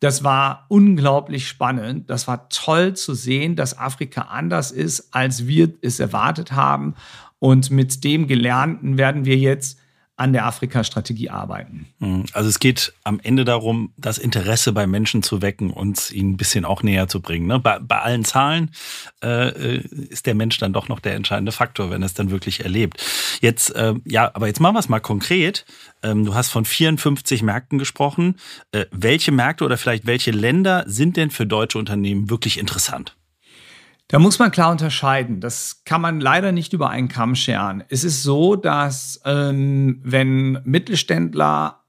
Das 0.00 0.24
war 0.24 0.64
unglaublich 0.68 1.46
spannend. 1.46 2.08
Das 2.08 2.26
war 2.26 2.48
toll 2.48 2.94
zu 2.94 3.14
sehen, 3.14 3.54
dass 3.54 3.78
Afrika 3.78 4.22
anders 4.22 4.72
ist, 4.72 5.14
als 5.14 5.46
wir 5.46 5.74
es 5.82 6.00
erwartet 6.00 6.52
haben. 6.52 6.94
Und 7.38 7.70
mit 7.70 8.02
dem 8.04 8.26
Gelernten 8.26 8.98
werden 8.98 9.24
wir 9.24 9.36
jetzt 9.36 9.79
an 10.20 10.34
der 10.34 10.44
Afrika-Strategie 10.44 11.30
arbeiten. 11.30 11.86
Mhm. 11.98 12.26
Also 12.34 12.50
es 12.50 12.58
geht 12.58 12.92
am 13.04 13.20
Ende 13.20 13.46
darum, 13.46 13.94
das 13.96 14.18
Interesse 14.18 14.72
bei 14.72 14.86
Menschen 14.86 15.22
zu 15.22 15.40
wecken 15.40 15.70
und 15.70 16.12
ihnen 16.12 16.32
ein 16.32 16.36
bisschen 16.36 16.66
auch 16.66 16.82
näher 16.82 17.08
zu 17.08 17.22
bringen. 17.22 17.46
Ne? 17.46 17.58
Bei, 17.58 17.78
bei, 17.78 18.00
allen 18.00 18.26
Zahlen 18.26 18.70
äh, 19.22 19.48
äh, 19.48 19.76
ist 20.10 20.26
der 20.26 20.34
Mensch 20.34 20.58
dann 20.58 20.74
doch 20.74 20.88
noch 20.88 21.00
der 21.00 21.14
entscheidende 21.14 21.52
Faktor, 21.52 21.90
wenn 21.90 22.02
er 22.02 22.06
es 22.06 22.12
dann 22.12 22.30
wirklich 22.30 22.62
erlebt. 22.62 23.02
Jetzt, 23.40 23.74
äh, 23.74 23.94
ja, 24.04 24.30
aber 24.34 24.46
jetzt 24.46 24.60
machen 24.60 24.74
wir 24.74 24.80
es 24.80 24.90
mal 24.90 25.00
konkret. 25.00 25.64
Ähm, 26.02 26.26
du 26.26 26.34
hast 26.34 26.50
von 26.50 26.66
54 26.66 27.42
Märkten 27.42 27.78
gesprochen. 27.78 28.36
Äh, 28.72 28.84
welche 28.90 29.32
Märkte 29.32 29.64
oder 29.64 29.78
vielleicht 29.78 30.06
welche 30.06 30.32
Länder 30.32 30.84
sind 30.86 31.16
denn 31.16 31.30
für 31.30 31.46
deutsche 31.46 31.78
Unternehmen 31.78 32.28
wirklich 32.28 32.58
interessant? 32.58 33.16
Da 34.10 34.18
muss 34.18 34.40
man 34.40 34.50
klar 34.50 34.72
unterscheiden. 34.72 35.40
Das 35.40 35.82
kann 35.84 36.00
man 36.00 36.18
leider 36.18 36.50
nicht 36.50 36.72
über 36.72 36.90
einen 36.90 37.06
Kamm 37.06 37.36
scheren. 37.36 37.84
Es 37.90 38.02
ist 38.02 38.24
so, 38.24 38.56
dass 38.56 39.20
ähm, 39.24 40.00
wenn 40.02 40.58
Mittelständler 40.64 41.79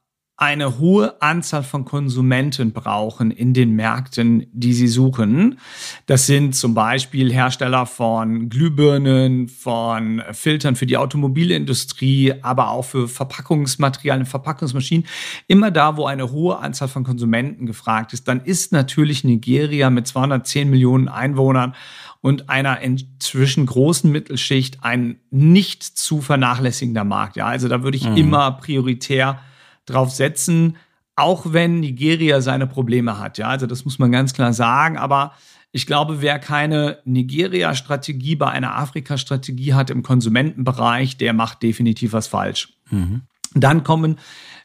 eine 0.41 0.79
hohe 0.79 1.21
Anzahl 1.21 1.62
von 1.62 1.86
Konsumenten 1.86 2.74
brauchen 2.74 3.29
in 3.29 3.53
den 3.53 3.75
Märkten, 3.75 4.48
die 4.51 4.74
sie 4.74 4.88
suchen. 4.88 5.60
Das 6.07 6.25
sind 6.25 6.55
zum 6.55 6.74
Beispiel 6.74 7.31
Hersteller 7.31 7.86
von 7.86 8.50
Glühbirnen, 8.50 9.50
von 9.50 10.24
Filtern 10.31 10.75
für 10.75 10.88
die 10.88 10.98
Automobilindustrie, 10.98 12.33
aber 12.41 12.71
auch 12.71 12.86
für 12.86 13.07
Verpackungsmaterialien, 13.07 14.25
Verpackungsmaschinen. 14.25 15.05
Immer 15.45 15.69
da, 15.69 15.95
wo 15.95 16.07
eine 16.07 16.31
hohe 16.31 16.57
Anzahl 16.57 16.88
von 16.88 17.03
Konsumenten 17.03 17.67
gefragt 17.67 18.12
ist, 18.12 18.27
dann 18.27 18.41
ist 18.41 18.71
natürlich 18.71 19.24
Nigeria 19.24 19.91
mit 19.91 20.07
210 20.07 20.71
Millionen 20.71 21.07
Einwohnern 21.07 21.75
und 22.21 22.50
einer 22.50 22.81
inzwischen 22.81 23.67
großen 23.67 24.12
Mittelschicht 24.12 24.83
ein 24.83 25.19
nicht 25.29 25.83
zu 25.83 26.20
vernachlässigender 26.20 27.03
Markt. 27.03 27.35
Ja, 27.35 27.46
also 27.46 27.68
da 27.68 27.83
würde 27.83 27.98
ich 27.98 28.09
mhm. 28.09 28.18
immer 28.18 28.51
prioritär 28.53 29.39
drauf 29.85 30.11
setzen, 30.11 30.77
auch 31.15 31.53
wenn 31.53 31.79
Nigeria 31.79 32.41
seine 32.41 32.67
Probleme 32.67 33.20
hat. 33.20 33.37
Ja, 33.37 33.48
also 33.48 33.67
das 33.67 33.85
muss 33.85 34.00
man 34.00 34.11
ganz 34.11 34.33
klar 34.33 34.53
sagen. 34.53 34.98
Aber 34.98 35.33
ich 35.72 35.85
glaube, 35.85 36.22
wer 36.22 36.39
keine 36.39 37.00
Nigeria-Strategie 37.05 38.35
bei 38.35 38.50
einer 38.50 38.75
Afrika-Strategie 38.75 39.74
hat 39.74 39.89
im 39.89 40.03
Konsumentenbereich, 40.03 41.17
der 41.17 41.33
macht 41.33 41.63
definitiv 41.63 42.13
was 42.13 42.27
falsch. 42.27 42.74
Mhm. 42.89 43.22
Dann 43.53 43.83
kommen 43.83 44.17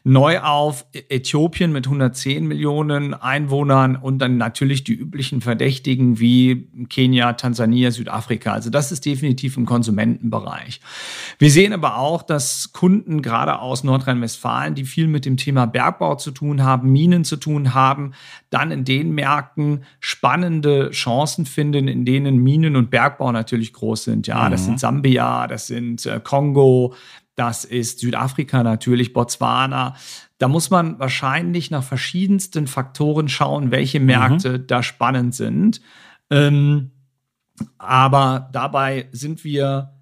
neu 0.03 0.39
auf 0.39 0.85
Äthiopien 0.93 1.71
mit 1.71 1.85
110 1.85 2.47
Millionen 2.47 3.13
Einwohnern 3.13 3.95
und 3.95 4.19
dann 4.19 4.37
natürlich 4.37 4.83
die 4.83 4.93
üblichen 4.93 5.41
Verdächtigen 5.41 6.19
wie 6.19 6.69
Kenia, 6.89 7.33
Tansania, 7.33 7.91
Südafrika. 7.91 8.53
Also 8.53 8.69
das 8.69 8.91
ist 8.91 9.05
definitiv 9.05 9.57
im 9.57 9.65
Konsumentenbereich. 9.65 10.79
Wir 11.39 11.51
sehen 11.51 11.73
aber 11.73 11.97
auch, 11.97 12.23
dass 12.23 12.71
Kunden 12.73 13.21
gerade 13.21 13.59
aus 13.59 13.83
Nordrhein-Westfalen, 13.83 14.75
die 14.75 14.85
viel 14.85 15.07
mit 15.07 15.25
dem 15.25 15.37
Thema 15.37 15.65
Bergbau 15.65 16.15
zu 16.15 16.31
tun 16.31 16.63
haben, 16.63 16.91
Minen 16.91 17.23
zu 17.23 17.37
tun 17.37 17.73
haben, 17.73 18.13
dann 18.49 18.71
in 18.71 18.85
den 18.85 19.11
Märkten 19.11 19.83
spannende 19.99 20.91
Chancen 20.91 21.45
finden, 21.45 21.87
in 21.87 22.05
denen 22.05 22.37
Minen 22.37 22.75
und 22.75 22.89
Bergbau 22.89 23.31
natürlich 23.31 23.73
groß 23.73 24.05
sind. 24.05 24.27
Ja, 24.27 24.49
das 24.49 24.61
mhm. 24.61 24.65
sind 24.65 24.79
Sambia, 24.79 25.47
das 25.47 25.67
sind 25.67 26.05
äh, 26.05 26.19
Kongo, 26.23 26.93
das 27.37 27.65
ist 27.65 27.99
Südafrika 27.99 28.63
natürlich, 28.63 29.13
Botswana. 29.13 29.95
Da 30.39 30.47
muss 30.47 30.71
man 30.71 30.99
wahrscheinlich 30.99 31.69
nach 31.69 31.83
verschiedensten 31.83 32.65
Faktoren 32.65 33.29
schauen, 33.29 33.69
welche 33.69 33.99
Märkte 33.99 34.57
mhm. 34.57 34.67
da 34.67 34.81
spannend 34.81 35.35
sind. 35.35 35.79
Ähm, 36.31 36.91
aber 37.77 38.49
dabei 38.53 39.07
sind 39.11 39.43
wir 39.43 39.93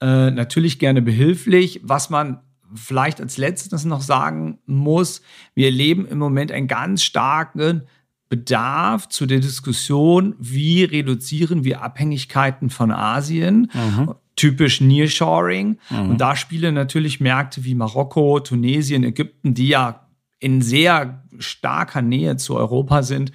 äh, 0.00 0.32
natürlich 0.32 0.80
gerne 0.80 1.02
behilflich. 1.02 1.80
Was 1.84 2.10
man 2.10 2.40
vielleicht 2.74 3.20
als 3.20 3.36
letztes 3.36 3.84
noch 3.84 4.00
sagen 4.00 4.58
muss, 4.66 5.22
wir 5.54 5.66
erleben 5.66 6.04
im 6.06 6.18
Moment 6.18 6.50
einen 6.50 6.66
ganz 6.66 7.04
starken 7.04 7.82
Bedarf 8.28 9.08
zu 9.08 9.26
der 9.26 9.38
Diskussion, 9.38 10.34
wie 10.40 10.82
reduzieren 10.82 11.62
wir 11.62 11.82
Abhängigkeiten 11.82 12.70
von 12.70 12.90
Asien. 12.90 13.70
Mhm 13.72 14.14
typisch 14.36 14.80
Nearshoring. 14.80 15.78
Mhm. 15.90 16.10
Und 16.10 16.20
da 16.20 16.36
spielen 16.36 16.74
natürlich 16.74 17.20
Märkte 17.20 17.64
wie 17.64 17.74
Marokko, 17.74 18.40
Tunesien, 18.40 19.04
Ägypten, 19.04 19.54
die 19.54 19.68
ja 19.68 20.06
in 20.38 20.60
sehr 20.62 21.22
starker 21.38 22.02
Nähe 22.02 22.36
zu 22.36 22.56
Europa 22.56 23.02
sind, 23.02 23.32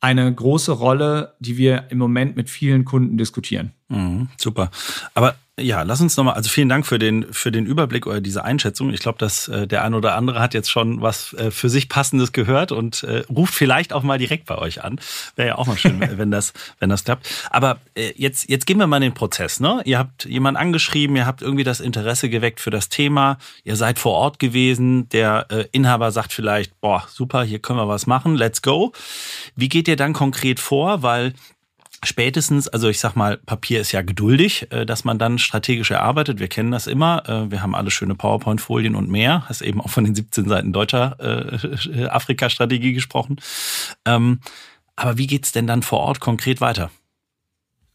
eine 0.00 0.32
große 0.32 0.72
Rolle, 0.72 1.34
die 1.40 1.56
wir 1.56 1.86
im 1.90 1.98
Moment 1.98 2.36
mit 2.36 2.50
vielen 2.50 2.84
Kunden 2.84 3.16
diskutieren. 3.16 3.72
Mhm, 3.88 4.28
super. 4.36 4.70
Aber 5.14 5.36
ja, 5.58 5.82
lass 5.82 6.00
uns 6.00 6.16
nochmal, 6.16 6.34
also 6.34 6.48
vielen 6.48 6.68
Dank 6.68 6.86
für 6.86 6.98
den, 6.98 7.32
für 7.32 7.50
den 7.50 7.66
Überblick 7.66 8.06
oder 8.06 8.20
diese 8.20 8.44
Einschätzung. 8.44 8.92
Ich 8.92 9.00
glaube, 9.00 9.18
dass 9.18 9.48
äh, 9.48 9.66
der 9.66 9.82
ein 9.82 9.94
oder 9.94 10.14
andere 10.14 10.40
hat 10.40 10.54
jetzt 10.54 10.70
schon 10.70 11.02
was 11.02 11.32
äh, 11.34 11.50
für 11.50 11.68
sich 11.68 11.88
Passendes 11.88 12.32
gehört 12.32 12.70
und 12.70 13.02
äh, 13.02 13.24
ruft 13.28 13.54
vielleicht 13.54 13.92
auch 13.92 14.02
mal 14.02 14.18
direkt 14.18 14.46
bei 14.46 14.56
euch 14.56 14.84
an. 14.84 15.00
Wäre 15.36 15.48
ja 15.48 15.54
auch 15.56 15.66
mal 15.66 15.76
schön, 15.76 16.00
wenn 16.16 16.30
das, 16.30 16.52
wenn 16.78 16.90
das 16.90 17.04
klappt. 17.04 17.28
Aber 17.50 17.78
äh, 17.94 18.12
jetzt, 18.16 18.48
jetzt 18.48 18.66
gehen 18.66 18.78
wir 18.78 18.86
mal 18.86 18.98
in 18.98 19.04
den 19.04 19.14
Prozess. 19.14 19.58
Ne? 19.58 19.82
Ihr 19.84 19.98
habt 19.98 20.24
jemanden 20.26 20.60
angeschrieben, 20.60 21.16
ihr 21.16 21.26
habt 21.26 21.42
irgendwie 21.42 21.64
das 21.64 21.80
Interesse 21.80 22.28
geweckt 22.28 22.60
für 22.60 22.70
das 22.70 22.88
Thema, 22.88 23.38
ihr 23.64 23.76
seid 23.76 23.98
vor 23.98 24.12
Ort 24.12 24.38
gewesen, 24.38 25.08
der 25.08 25.46
äh, 25.50 25.64
Inhaber 25.72 26.12
sagt 26.12 26.32
vielleicht, 26.32 26.80
boah, 26.80 27.04
super, 27.08 27.42
hier 27.42 27.58
können 27.58 27.78
wir 27.78 27.88
was 27.88 28.06
machen, 28.06 28.36
let's 28.36 28.62
go. 28.62 28.92
Wie 29.56 29.68
geht 29.68 29.88
ihr 29.88 29.96
dann 29.96 30.12
konkret 30.12 30.60
vor? 30.60 31.02
Weil 31.02 31.32
spätestens, 32.02 32.68
also 32.68 32.88
ich 32.88 33.00
sag 33.00 33.16
mal, 33.16 33.38
Papier 33.38 33.80
ist 33.80 33.92
ja 33.92 34.02
geduldig, 34.02 34.70
äh, 34.70 34.86
dass 34.86 35.04
man 35.04 35.18
dann 35.18 35.38
strategisch 35.38 35.90
erarbeitet. 35.90 36.38
Wir 36.38 36.48
kennen 36.48 36.70
das 36.70 36.86
immer. 36.86 37.28
Äh, 37.28 37.50
wir 37.50 37.62
haben 37.62 37.74
alle 37.74 37.90
schöne 37.90 38.14
PowerPoint-Folien 38.14 38.94
und 38.94 39.08
mehr. 39.08 39.48
Hast 39.48 39.62
eben 39.62 39.80
auch 39.80 39.90
von 39.90 40.04
den 40.04 40.14
17 40.14 40.48
Seiten 40.48 40.72
deutscher 40.72 41.16
äh, 41.20 42.04
Afrika-Strategie 42.08 42.92
gesprochen. 42.92 43.36
Ähm, 44.04 44.40
aber 44.96 45.18
wie 45.18 45.26
geht's 45.26 45.52
denn 45.52 45.66
dann 45.66 45.82
vor 45.82 46.00
Ort 46.00 46.20
konkret 46.20 46.60
weiter? 46.60 46.90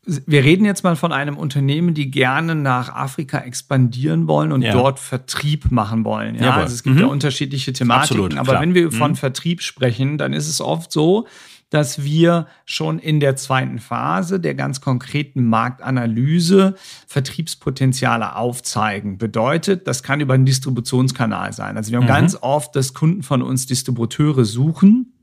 wir 0.05 0.43
reden 0.43 0.65
jetzt 0.65 0.83
mal 0.83 0.95
von 0.97 1.13
einem 1.13 1.37
Unternehmen, 1.37 1.93
die 1.93 2.11
gerne 2.11 2.55
nach 2.55 2.93
Afrika 2.93 3.39
expandieren 3.39 4.27
wollen 4.27 4.51
und 4.51 4.61
ja. 4.61 4.73
dort 4.73 4.99
Vertrieb 4.99 5.71
machen 5.71 6.03
wollen. 6.03 6.35
Ja, 6.35 6.55
also 6.55 6.73
es 6.73 6.83
gibt 6.83 6.95
mhm. 6.95 7.01
ja 7.03 7.07
unterschiedliche 7.07 7.71
Thematiken. 7.71 8.17
Absolut, 8.17 8.37
aber 8.37 8.51
klar. 8.51 8.61
wenn 8.61 8.73
wir 8.73 8.91
von 8.91 9.11
mhm. 9.11 9.15
Vertrieb 9.15 9.61
sprechen, 9.61 10.17
dann 10.17 10.33
ist 10.33 10.49
es 10.49 10.59
oft 10.59 10.91
so, 10.91 11.25
dass 11.73 12.03
wir 12.03 12.47
schon 12.65 12.99
in 12.99 13.19
der 13.19 13.35
zweiten 13.35 13.79
Phase 13.79 14.39
der 14.39 14.53
ganz 14.53 14.79
konkreten 14.79 15.45
Marktanalyse 15.45 16.75
Vertriebspotenziale 17.07 18.35
aufzeigen. 18.35 19.17
Bedeutet, 19.17 19.87
das 19.87 20.03
kann 20.03 20.21
über 20.21 20.35
einen 20.35 20.45
Distributionskanal 20.45 21.51
sein. 21.51 21.75
Also 21.75 21.91
wir 21.91 21.97
haben 21.97 22.05
mhm. 22.05 22.09
ganz 22.09 22.37
oft, 22.39 22.75
dass 22.75 22.93
Kunden 22.93 23.23
von 23.23 23.41
uns 23.41 23.65
Distributeure 23.65 24.45
suchen, 24.45 25.13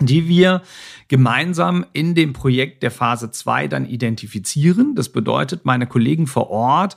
die 0.00 0.28
wir 0.28 0.62
gemeinsam 1.08 1.86
in 1.92 2.14
dem 2.14 2.32
Projekt 2.32 2.82
der 2.82 2.90
Phase 2.90 3.30
2 3.30 3.68
dann 3.68 3.86
identifizieren. 3.86 4.94
Das 4.94 5.08
bedeutet, 5.08 5.64
meine 5.64 5.86
Kollegen 5.86 6.26
vor 6.26 6.50
Ort 6.50 6.96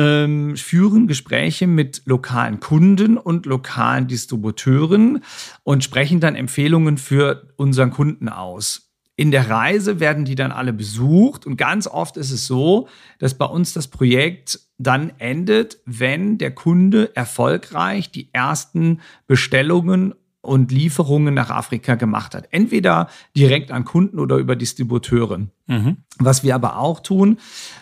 ähm, 0.00 0.56
führen 0.56 1.06
Gespräche 1.06 1.66
mit 1.66 2.02
lokalen 2.06 2.58
Kunden 2.58 3.18
und 3.18 3.44
lokalen 3.44 4.06
Distributeuren 4.06 5.22
und 5.62 5.84
sprechen 5.84 6.20
dann 6.20 6.36
Empfehlungen 6.36 6.96
für 6.96 7.52
unseren 7.56 7.90
Kunden 7.90 8.30
aus. 8.30 8.90
In 9.16 9.30
der 9.30 9.50
Reise 9.50 10.00
werden 10.00 10.24
die 10.24 10.36
dann 10.36 10.52
alle 10.52 10.72
besucht 10.72 11.44
und 11.44 11.58
ganz 11.58 11.86
oft 11.86 12.16
ist 12.16 12.30
es 12.30 12.46
so, 12.46 12.88
dass 13.18 13.34
bei 13.36 13.44
uns 13.44 13.74
das 13.74 13.88
Projekt 13.88 14.58
dann 14.78 15.12
endet, 15.18 15.78
wenn 15.84 16.38
der 16.38 16.52
Kunde 16.52 17.14
erfolgreich 17.14 18.10
die 18.10 18.32
ersten 18.32 19.02
Bestellungen 19.26 20.14
und 20.42 20.72
Lieferungen 20.72 21.34
nach 21.34 21.50
Afrika 21.50 21.96
gemacht 21.96 22.34
hat. 22.34 22.48
Entweder 22.50 23.08
direkt 23.36 23.70
an 23.70 23.84
Kunden 23.84 24.18
oder 24.18 24.36
über 24.36 24.56
Distributeure. 24.56 25.48
Mhm. 25.66 25.98
Was 26.18 26.42
wir 26.42 26.54
aber 26.54 26.78
auch 26.78 27.00
tun, 27.00 27.38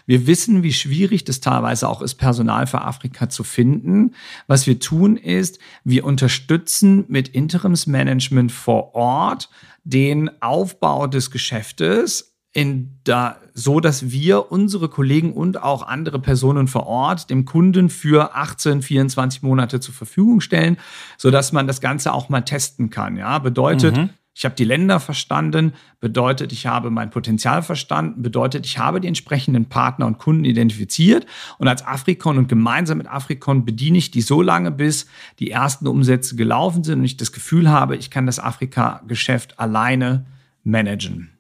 wir 0.07 0.27
wissen, 0.27 0.63
wie 0.63 0.73
schwierig 0.73 1.25
das 1.25 1.41
teilweise 1.41 1.89
auch 1.89 2.03
ist, 2.03 2.17
Personal 2.17 2.67
für 2.67 2.81
Afrika 2.81 3.29
zu 3.29 3.45
finden. 3.45 4.15
Was 4.49 4.67
wir 4.67 4.81
tun 4.81 5.17
ist, 5.17 5.59
wir 5.85 6.05
unterstützen 6.05 7.05
mit 7.09 7.29
Interimsmanagement 7.29 8.51
vor 8.51 8.95
Ort 8.95 9.51
den 9.85 10.31
Aufbau 10.43 11.07
des 11.07 11.31
Geschäftes 11.31 12.38
in 12.53 12.99
da, 13.05 13.37
so, 13.53 13.79
dass 13.81 14.11
wir 14.11 14.51
unsere 14.51 14.89
Kollegen 14.89 15.33
und 15.33 15.63
auch 15.63 15.87
andere 15.87 16.19
Personen 16.19 16.67
vor 16.67 16.87
Ort 16.87 17.31
dem 17.31 17.45
Kunden 17.45 17.91
für 17.91 18.35
18, 18.35 18.83
24 18.83 19.43
Monate 19.43 19.81
zur 19.81 19.95
Verfügung 19.95 20.41
stellen, 20.41 20.79
so 21.19 21.31
dass 21.31 21.53
man 21.53 21.67
das 21.67 21.81
Ganze 21.81 22.13
auch 22.13 22.29
mal 22.29 22.41
testen 22.41 22.89
kann. 22.89 23.17
Ja, 23.17 23.39
bedeutet, 23.39 23.97
mhm. 23.97 24.11
ich 24.35 24.47
habe 24.47 24.55
die 24.55 24.65
Länder 24.65 24.99
verstanden, 24.99 25.75
bedeutet, 26.01 26.53
ich 26.53 26.67
habe 26.67 26.91
mein 26.91 27.11
Potenzial 27.11 27.63
verstanden, 27.63 28.23
bedeutet, 28.23 28.65
ich 28.65 28.79
habe 28.79 29.01
die 29.01 29.09
entsprechenden 29.09 29.67
Partner 29.67 30.07
und 30.07 30.17
Kunden 30.17 30.47
identifiziert 30.47 31.27
und 31.59 31.69
als 31.69 31.87
Afrikon 31.87 32.39
und 32.39 32.49
gemeinsam 32.49 32.97
mit 32.97 33.09
Afrikon 33.09 33.67
bediene 33.67 33.99
ich 33.99 34.11
die 34.11 34.23
so 34.23 34.41
lange, 34.41 34.71
bis 34.71 35.07
die 35.39 35.51
ersten 35.51 35.87
Umsätze 35.87 36.35
gelaufen 36.35 36.83
sind 36.83 37.01
und 37.01 37.05
ich 37.05 37.19
das 37.19 37.33
Gefühl 37.33 37.69
habe, 37.69 37.97
ich 37.97 38.11
kann 38.11 38.25
das 38.25 38.39
Afrika-Geschäft 38.39 39.61
alleine 39.61 40.25
managen. 40.65 41.38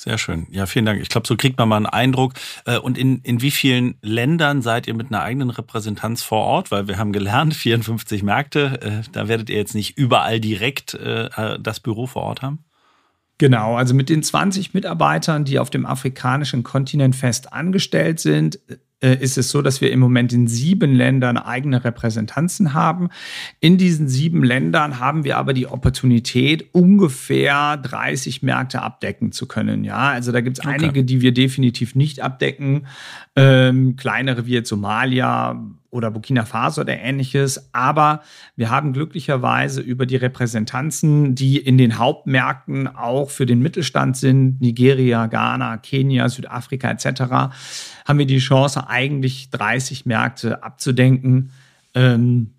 Sehr 0.00 0.16
schön. 0.16 0.46
Ja, 0.50 0.64
vielen 0.64 0.86
Dank. 0.86 1.02
Ich 1.02 1.10
glaube, 1.10 1.28
so 1.28 1.36
kriegt 1.36 1.58
man 1.58 1.68
mal 1.68 1.76
einen 1.76 1.84
Eindruck. 1.84 2.32
Äh, 2.64 2.78
und 2.78 2.96
in, 2.96 3.18
in 3.18 3.42
wie 3.42 3.50
vielen 3.50 3.96
Ländern 4.00 4.62
seid 4.62 4.86
ihr 4.86 4.94
mit 4.94 5.08
einer 5.08 5.22
eigenen 5.22 5.50
Repräsentanz 5.50 6.22
vor 6.22 6.42
Ort? 6.42 6.70
Weil 6.70 6.88
wir 6.88 6.96
haben 6.96 7.12
gelernt, 7.12 7.52
54 7.54 8.22
Märkte, 8.22 8.80
äh, 8.80 9.10
da 9.12 9.28
werdet 9.28 9.50
ihr 9.50 9.58
jetzt 9.58 9.74
nicht 9.74 9.98
überall 9.98 10.40
direkt 10.40 10.94
äh, 10.94 11.58
das 11.60 11.80
Büro 11.80 12.06
vor 12.06 12.22
Ort 12.22 12.40
haben? 12.40 12.64
Genau, 13.36 13.76
also 13.76 13.92
mit 13.92 14.08
den 14.08 14.22
20 14.22 14.72
Mitarbeitern, 14.72 15.44
die 15.44 15.58
auf 15.58 15.68
dem 15.68 15.84
afrikanischen 15.84 16.62
Kontinent 16.62 17.14
fest 17.14 17.52
angestellt 17.52 18.20
sind, 18.20 18.58
ist 19.00 19.38
es 19.38 19.50
so, 19.50 19.62
dass 19.62 19.80
wir 19.80 19.90
im 19.92 20.00
Moment 20.00 20.32
in 20.32 20.46
sieben 20.46 20.94
Ländern 20.94 21.38
eigene 21.38 21.84
Repräsentanzen 21.84 22.74
haben. 22.74 23.08
In 23.60 23.78
diesen 23.78 24.08
sieben 24.08 24.44
Ländern 24.44 24.98
haben 24.98 25.24
wir 25.24 25.38
aber 25.38 25.52
die 25.52 25.66
Opportunität, 25.66 26.68
ungefähr 26.72 27.76
30 27.78 28.42
Märkte 28.42 28.82
abdecken 28.82 29.32
zu 29.32 29.46
können. 29.46 29.84
Ja, 29.84 30.10
also 30.10 30.32
da 30.32 30.40
gibt 30.40 30.58
es 30.58 30.64
okay. 30.64 30.74
einige, 30.74 31.04
die 31.04 31.20
wir 31.20 31.32
definitiv 31.32 31.94
nicht 31.94 32.20
abdecken. 32.20 32.86
Ähm, 33.36 33.96
kleinere 33.96 34.46
wie 34.46 34.52
jetzt 34.52 34.68
Somalia, 34.68 35.58
oder 35.90 36.10
Burkina 36.10 36.44
Faso 36.44 36.80
oder 36.80 36.98
ähnliches. 36.98 37.68
Aber 37.72 38.22
wir 38.56 38.70
haben 38.70 38.92
glücklicherweise 38.92 39.80
über 39.80 40.06
die 40.06 40.16
Repräsentanzen, 40.16 41.34
die 41.34 41.58
in 41.58 41.78
den 41.78 41.98
Hauptmärkten 41.98 42.86
auch 42.88 43.30
für 43.30 43.46
den 43.46 43.60
Mittelstand 43.60 44.16
sind, 44.16 44.60
Nigeria, 44.60 45.26
Ghana, 45.26 45.78
Kenia, 45.78 46.28
Südafrika 46.28 46.90
etc., 46.90 47.52
haben 48.10 48.18
wir 48.18 48.26
die 48.26 48.38
Chance, 48.38 48.88
eigentlich 48.88 49.50
30 49.50 50.04
Märkte 50.04 50.62
abzudenken 50.62 51.52
ähm, 51.94 52.50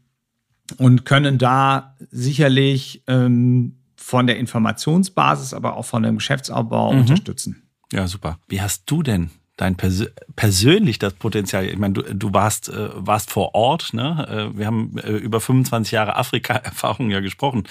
und 0.78 1.06
können 1.06 1.38
da 1.38 1.96
sicherlich 2.10 3.04
ähm, 3.08 3.76
von 3.98 4.28
der 4.28 4.38
Informationsbasis, 4.38 5.54
aber 5.54 5.76
auch 5.76 5.86
von 5.86 6.04
dem 6.04 6.18
Geschäftsaufbau 6.18 6.94
mhm. 6.94 7.02
unterstützen. 7.02 7.64
Ja, 7.92 8.08
super. 8.08 8.40
Wie 8.48 8.62
hast 8.62 8.84
du 8.86 9.04
denn 9.04 9.30
dein 9.58 9.76
Persö 9.76 10.06
persönlich 10.38 10.98
das 10.98 11.14
Potenzial? 11.14 11.66
Ich 11.66 11.78
meine, 11.78 11.96
du, 11.96 12.02
du 12.02 12.34
warst, 12.34 12.70
äh, 12.70 12.90
warst 12.96 13.30
vor 13.30 13.54
Ort, 13.54 13.94
ne? 13.94 14.52
Äh, 14.54 14.58
wir 14.58 14.66
haben 14.66 14.98
äh, 15.00 15.12
über 15.12 15.42
25 15.42 15.92
Jahre 15.92 16.16
Afrika-Erfahrung 16.16 17.12
ja 17.12 17.20
gesprochen. 17.20 17.64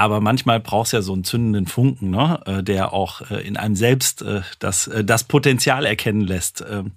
Aber 0.00 0.22
manchmal 0.22 0.60
brauchst 0.60 0.94
du 0.94 0.96
ja 0.96 1.02
so 1.02 1.12
einen 1.12 1.24
zündenden 1.24 1.66
Funken, 1.66 2.08
ne? 2.08 2.40
Äh, 2.46 2.62
der 2.62 2.94
auch 2.94 3.30
äh, 3.30 3.46
in 3.46 3.58
einem 3.58 3.76
selbst 3.76 4.22
äh, 4.22 4.40
das, 4.58 4.90
das 5.04 5.24
Potenzial 5.24 5.84
erkennen 5.84 6.22
lässt. 6.22 6.64
Ähm, 6.66 6.92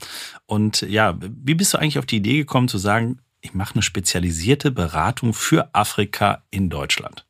und 0.46 0.84
ja, 0.84 1.18
wie 1.20 1.54
bist 1.54 1.74
du 1.74 1.80
eigentlich 1.80 2.00
auf 2.00 2.06
die 2.06 2.16
Idee 2.16 2.38
gekommen 2.38 2.70
zu 2.70 2.78
sagen, 2.78 3.20
ich 3.42 3.54
mache 3.54 3.74
eine 3.74 3.82
spezialisierte 3.82 4.72
Beratung 4.72 5.34
für 5.34 5.76
Afrika 5.76 6.44
in 6.50 6.70
Deutschland? 6.70 7.26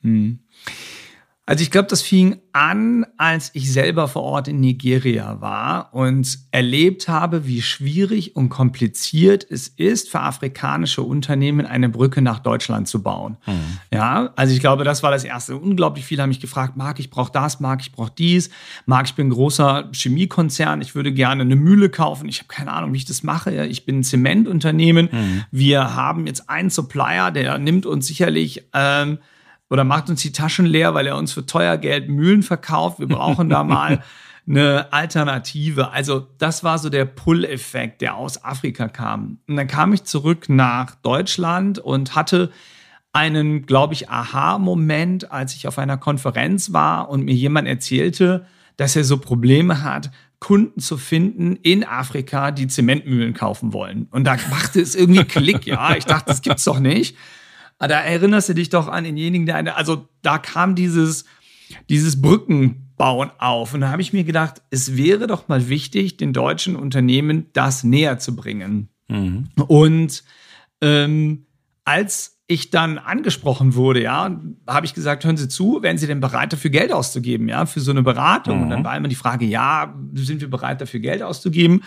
Hm. 0.00 0.40
Also 1.44 1.62
ich 1.64 1.72
glaube, 1.72 1.88
das 1.88 2.02
fing 2.02 2.40
an, 2.52 3.04
als 3.16 3.50
ich 3.54 3.72
selber 3.72 4.06
vor 4.06 4.22
Ort 4.22 4.46
in 4.46 4.60
Nigeria 4.60 5.40
war 5.40 5.92
und 5.92 6.38
erlebt 6.52 7.08
habe, 7.08 7.48
wie 7.48 7.62
schwierig 7.62 8.36
und 8.36 8.48
kompliziert 8.48 9.44
es 9.50 9.66
ist, 9.66 10.08
für 10.08 10.20
afrikanische 10.20 11.02
Unternehmen 11.02 11.66
eine 11.66 11.88
Brücke 11.88 12.22
nach 12.22 12.38
Deutschland 12.38 12.86
zu 12.86 13.02
bauen. 13.02 13.38
Mhm. 13.44 13.78
Ja, 13.92 14.32
also 14.36 14.54
ich 14.54 14.60
glaube, 14.60 14.84
das 14.84 15.02
war 15.02 15.10
das 15.10 15.24
Erste. 15.24 15.56
Unglaublich 15.56 16.04
viele 16.04 16.22
haben 16.22 16.28
mich 16.28 16.38
gefragt, 16.38 16.76
Marc, 16.76 17.00
ich 17.00 17.10
brauche 17.10 17.32
das, 17.32 17.58
Marc, 17.58 17.80
ich 17.80 17.90
brauche 17.90 18.12
dies. 18.16 18.50
Marc, 18.86 19.06
ich 19.06 19.14
bin 19.14 19.26
ein 19.26 19.30
großer 19.30 19.90
Chemiekonzern, 19.92 20.80
ich 20.80 20.94
würde 20.94 21.12
gerne 21.12 21.42
eine 21.42 21.56
Mühle 21.56 21.90
kaufen. 21.90 22.28
Ich 22.28 22.38
habe 22.38 22.48
keine 22.48 22.72
Ahnung, 22.72 22.92
wie 22.92 22.98
ich 22.98 23.04
das 23.04 23.24
mache. 23.24 23.66
Ich 23.66 23.84
bin 23.84 23.98
ein 23.98 24.04
Zementunternehmen. 24.04 25.08
Mhm. 25.10 25.44
Wir 25.50 25.96
haben 25.96 26.28
jetzt 26.28 26.48
einen 26.48 26.70
Supplier, 26.70 27.32
der 27.32 27.58
nimmt 27.58 27.84
uns 27.84 28.06
sicherlich... 28.06 28.64
Ähm, 28.72 29.18
oder 29.72 29.84
macht 29.84 30.10
uns 30.10 30.20
die 30.20 30.32
Taschen 30.32 30.66
leer, 30.66 30.92
weil 30.92 31.06
er 31.06 31.16
uns 31.16 31.32
für 31.32 31.46
teuer 31.46 31.78
Geld 31.78 32.10
Mühlen 32.10 32.42
verkauft. 32.42 33.00
Wir 33.00 33.08
brauchen 33.08 33.48
da 33.48 33.64
mal 33.64 34.02
eine 34.46 34.92
Alternative. 34.92 35.92
Also 35.92 36.26
das 36.36 36.62
war 36.62 36.78
so 36.78 36.90
der 36.90 37.06
Pull-Effekt, 37.06 38.02
der 38.02 38.16
aus 38.16 38.44
Afrika 38.44 38.88
kam. 38.88 39.38
Und 39.48 39.56
dann 39.56 39.66
kam 39.66 39.94
ich 39.94 40.04
zurück 40.04 40.50
nach 40.50 40.94
Deutschland 40.96 41.78
und 41.78 42.14
hatte 42.14 42.50
einen, 43.14 43.64
glaube 43.64 43.94
ich, 43.94 44.10
Aha-Moment, 44.10 45.32
als 45.32 45.54
ich 45.54 45.66
auf 45.66 45.78
einer 45.78 45.96
Konferenz 45.96 46.74
war 46.74 47.08
und 47.08 47.24
mir 47.24 47.34
jemand 47.34 47.66
erzählte, 47.66 48.44
dass 48.76 48.94
er 48.94 49.04
so 49.04 49.16
Probleme 49.16 49.82
hat, 49.82 50.10
Kunden 50.38 50.80
zu 50.80 50.98
finden 50.98 51.56
in 51.56 51.82
Afrika, 51.82 52.50
die 52.50 52.66
Zementmühlen 52.66 53.32
kaufen 53.32 53.72
wollen. 53.72 54.06
Und 54.10 54.24
da 54.24 54.36
machte 54.50 54.82
es 54.82 54.94
irgendwie 54.94 55.24
Klick, 55.24 55.64
ja. 55.66 55.96
Ich 55.96 56.04
dachte, 56.04 56.26
das 56.26 56.42
gibt's 56.42 56.64
doch 56.64 56.78
nicht. 56.78 57.16
Ah, 57.82 57.88
da 57.88 57.98
erinnerst 57.98 58.48
du 58.48 58.54
dich 58.54 58.68
doch 58.68 58.86
an 58.86 59.02
denjenigen, 59.02 59.44
der 59.44 59.56
eine, 59.56 59.74
also 59.74 60.08
da 60.22 60.38
kam 60.38 60.76
dieses, 60.76 61.24
dieses 61.90 62.22
Brückenbauen 62.22 63.32
auf. 63.38 63.74
Und 63.74 63.80
da 63.80 63.88
habe 63.88 64.00
ich 64.00 64.12
mir 64.12 64.22
gedacht, 64.22 64.62
es 64.70 64.96
wäre 64.96 65.26
doch 65.26 65.48
mal 65.48 65.68
wichtig, 65.68 66.16
den 66.16 66.32
deutschen 66.32 66.76
Unternehmen 66.76 67.46
das 67.54 67.82
näher 67.82 68.20
zu 68.20 68.36
bringen. 68.36 68.88
Mhm. 69.08 69.48
Und 69.66 70.22
ähm, 70.80 71.46
als 71.84 72.40
ich 72.52 72.70
dann 72.70 72.98
angesprochen 72.98 73.74
wurde, 73.74 74.02
ja, 74.02 74.38
habe 74.66 74.86
ich 74.86 74.94
gesagt, 74.94 75.24
hören 75.24 75.36
Sie 75.36 75.48
zu, 75.48 75.82
wären 75.82 75.98
Sie 75.98 76.06
denn 76.06 76.20
bereit 76.20 76.52
dafür 76.52 76.70
Geld 76.70 76.92
auszugeben, 76.92 77.48
ja, 77.48 77.66
für 77.66 77.80
so 77.80 77.90
eine 77.90 78.02
Beratung? 78.02 78.58
Mhm. 78.58 78.62
Und 78.62 78.70
dann 78.70 78.80
mhm. 78.80 78.84
war 78.84 78.96
immer 78.96 79.08
die 79.08 79.14
Frage, 79.14 79.44
ja, 79.44 79.94
sind 80.14 80.40
wir 80.40 80.50
bereit 80.50 80.80
dafür 80.80 81.00
Geld 81.00 81.22
auszugeben? 81.22 81.82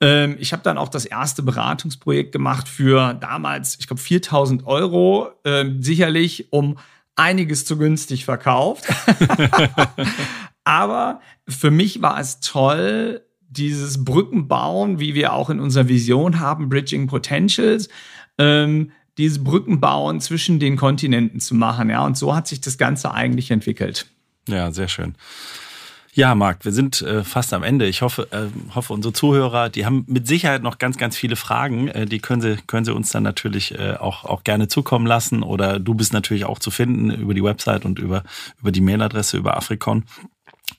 Ähm, 0.00 0.36
ich 0.38 0.52
habe 0.52 0.62
dann 0.62 0.78
auch 0.78 0.88
das 0.88 1.04
erste 1.04 1.42
Beratungsprojekt 1.42 2.32
gemacht 2.32 2.68
für 2.68 3.14
damals, 3.14 3.78
ich 3.80 3.86
glaube, 3.86 4.02
4000 4.02 4.66
Euro, 4.66 5.30
ähm, 5.44 5.82
sicherlich 5.82 6.52
um 6.52 6.78
einiges 7.16 7.64
zu 7.64 7.78
günstig 7.78 8.24
verkauft. 8.24 8.84
Aber 10.64 11.20
für 11.48 11.70
mich 11.70 12.02
war 12.02 12.20
es 12.20 12.40
toll, 12.40 13.22
dieses 13.48 14.04
Brückenbauen, 14.04 15.00
wie 15.00 15.14
wir 15.14 15.32
auch 15.32 15.50
in 15.50 15.60
unserer 15.60 15.88
Vision 15.88 16.38
haben, 16.38 16.68
Bridging 16.68 17.06
Potentials, 17.06 17.88
ähm, 18.36 18.92
diese 19.18 19.40
Brücken 19.40 19.80
bauen 19.80 20.20
zwischen 20.20 20.58
den 20.58 20.76
Kontinenten 20.76 21.40
zu 21.40 21.54
machen. 21.54 21.90
Ja, 21.90 22.04
und 22.04 22.16
so 22.16 22.34
hat 22.34 22.48
sich 22.48 22.60
das 22.60 22.78
Ganze 22.78 23.12
eigentlich 23.12 23.50
entwickelt. 23.50 24.06
Ja, 24.48 24.70
sehr 24.70 24.88
schön. 24.88 25.14
Ja, 26.18 26.34
Marc, 26.34 26.64
wir 26.64 26.72
sind 26.72 27.00
äh, 27.02 27.22
fast 27.22 27.52
am 27.52 27.62
Ende. 27.62 27.86
Ich 27.86 28.02
hoffe, 28.02 28.26
äh, 28.32 28.46
hoffe, 28.74 28.92
unsere 28.92 29.12
Zuhörer, 29.12 29.68
die 29.68 29.86
haben 29.86 30.04
mit 30.08 30.26
Sicherheit 30.26 30.64
noch 30.64 30.78
ganz, 30.78 30.96
ganz 30.96 31.16
viele 31.16 31.36
Fragen. 31.36 31.86
Äh, 31.86 32.06
die 32.06 32.18
können 32.18 32.40
sie, 32.40 32.56
können 32.66 32.84
sie 32.84 32.92
uns 32.92 33.10
dann 33.10 33.22
natürlich 33.22 33.78
äh, 33.78 33.94
auch, 33.94 34.24
auch 34.24 34.42
gerne 34.42 34.66
zukommen 34.66 35.06
lassen. 35.06 35.44
Oder 35.44 35.78
du 35.78 35.94
bist 35.94 36.12
natürlich 36.12 36.44
auch 36.44 36.58
zu 36.58 36.72
finden 36.72 37.10
über 37.10 37.34
die 37.34 37.44
Website 37.44 37.84
und 37.84 38.00
über, 38.00 38.24
über 38.60 38.72
die 38.72 38.80
Mailadresse, 38.80 39.36
über 39.36 39.56
Afrikon. 39.56 40.06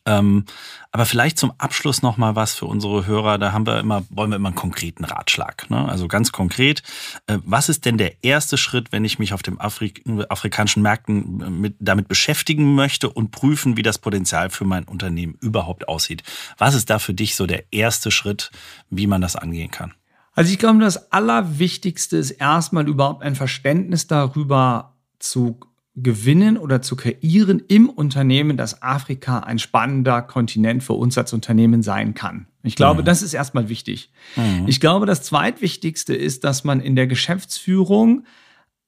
Ähm, 0.05 0.45
aber 0.91 1.05
vielleicht 1.05 1.37
zum 1.37 1.53
Abschluss 1.57 2.01
noch 2.01 2.17
mal 2.17 2.35
was 2.35 2.53
für 2.53 2.65
unsere 2.65 3.05
Hörer. 3.05 3.37
Da 3.37 3.51
haben 3.51 3.67
wir 3.67 3.79
immer, 3.79 4.03
wollen 4.09 4.31
wir 4.31 4.37
immer 4.37 4.49
einen 4.49 4.55
konkreten 4.55 5.05
Ratschlag. 5.05 5.69
Ne? 5.69 5.87
Also 5.87 6.07
ganz 6.07 6.31
konkret, 6.31 6.83
äh, 7.27 7.37
was 7.43 7.69
ist 7.69 7.85
denn 7.85 7.97
der 7.97 8.23
erste 8.23 8.57
Schritt, 8.57 8.91
wenn 8.91 9.05
ich 9.05 9.19
mich 9.19 9.33
auf 9.33 9.43
den 9.43 9.59
Afrik 9.59 10.03
afrikanischen 10.29 10.81
Märkten 10.81 11.41
äh, 11.41 11.49
mit, 11.49 11.75
damit 11.79 12.07
beschäftigen 12.07 12.75
möchte 12.75 13.09
und 13.09 13.31
prüfen, 13.31 13.77
wie 13.77 13.83
das 13.83 13.99
Potenzial 13.99 14.49
für 14.49 14.65
mein 14.65 14.85
Unternehmen 14.85 15.35
überhaupt 15.41 15.87
aussieht? 15.87 16.23
Was 16.57 16.75
ist 16.75 16.89
da 16.89 16.99
für 16.99 17.13
dich 17.13 17.35
so 17.35 17.45
der 17.45 17.71
erste 17.71 18.11
Schritt, 18.11 18.51
wie 18.89 19.07
man 19.07 19.21
das 19.21 19.35
angehen 19.35 19.71
kann? 19.71 19.93
Also 20.33 20.51
ich 20.51 20.59
glaube, 20.59 20.79
das 20.79 21.11
Allerwichtigste 21.11 22.17
ist 22.17 22.31
erstmal 22.31 22.87
überhaupt 22.87 23.23
ein 23.23 23.35
Verständnis 23.35 24.07
darüber 24.07 24.95
zu 25.19 25.59
gewinnen 26.03 26.57
oder 26.57 26.81
zu 26.81 26.95
kreieren 26.95 27.61
im 27.67 27.89
Unternehmen, 27.89 28.57
dass 28.57 28.81
Afrika 28.81 29.39
ein 29.39 29.59
spannender 29.59 30.21
Kontinent 30.21 30.83
für 30.83 30.93
uns 30.93 31.17
als 31.17 31.33
Unternehmen 31.33 31.81
sein 31.81 32.13
kann. 32.13 32.47
Ich 32.63 32.75
glaube, 32.75 33.01
mhm. 33.01 33.05
das 33.05 33.21
ist 33.21 33.33
erstmal 33.33 33.69
wichtig. 33.69 34.11
Mhm. 34.35 34.65
Ich 34.67 34.79
glaube, 34.79 35.05
das 35.05 35.23
zweitwichtigste 35.23 36.13
ist, 36.13 36.43
dass 36.43 36.63
man 36.63 36.81
in 36.81 36.95
der 36.95 37.07
Geschäftsführung 37.07 38.23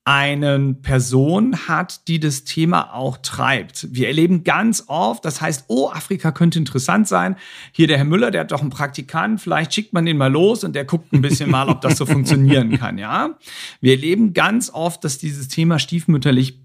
eine 0.04 0.74
Person 0.82 1.68
hat, 1.68 2.08
die 2.08 2.20
das 2.20 2.44
Thema 2.44 2.94
auch 2.94 3.18
treibt. 3.18 3.88
Wir 3.92 4.08
erleben 4.08 4.44
ganz 4.44 4.86
oft, 4.88 5.24
das 5.24 5.42
heißt, 5.42 5.66
oh, 5.68 5.90
Afrika 5.90 6.32
könnte 6.32 6.58
interessant 6.58 7.08
sein. 7.08 7.36
Hier 7.72 7.86
der 7.86 7.98
Herr 7.98 8.06
Müller, 8.06 8.32
der 8.32 8.42
hat 8.42 8.52
doch 8.52 8.62
einen 8.62 8.72
Praktikant, 8.72 9.40
vielleicht 9.40 9.76
schickt 9.76 9.94
man 9.94 10.06
den 10.06 10.18
mal 10.18 10.32
los 10.32 10.64
und 10.64 10.76
der 10.76 10.86
guckt 10.86 11.14
ein 11.14 11.22
bisschen 11.22 11.52
mal, 11.52 11.70
ob 11.70 11.82
das 11.82 11.98
so 11.98 12.06
funktionieren 12.08 12.80
kann, 12.80 12.98
ja. 12.98 13.38
Wir 13.80 13.94
erleben 13.94 14.34
ganz 14.34 14.72
oft, 14.72 15.04
dass 15.04 15.20
dieses 15.20 15.50
Thema 15.50 15.78
stiefmütterlich 15.78 16.61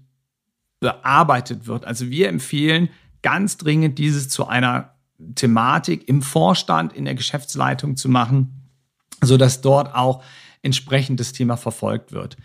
bearbeitet 0.79 1.67
wird. 1.67 1.85
Also 1.85 2.09
wir 2.09 2.29
empfehlen 2.29 2.89
ganz 3.21 3.57
dringend, 3.57 3.97
dieses 3.97 4.29
zu 4.29 4.47
einer 4.47 4.93
Thematik 5.35 6.07
im 6.07 6.21
Vorstand, 6.21 6.93
in 6.93 7.05
der 7.05 7.15
Geschäftsleitung 7.15 7.97
zu 7.97 8.09
machen, 8.09 8.69
sodass 9.23 9.61
dort 9.61 9.95
auch 9.95 10.23
entsprechend 10.61 11.19
das 11.19 11.33
Thema 11.33 11.57
verfolgt 11.57 12.11
wird. 12.11 12.37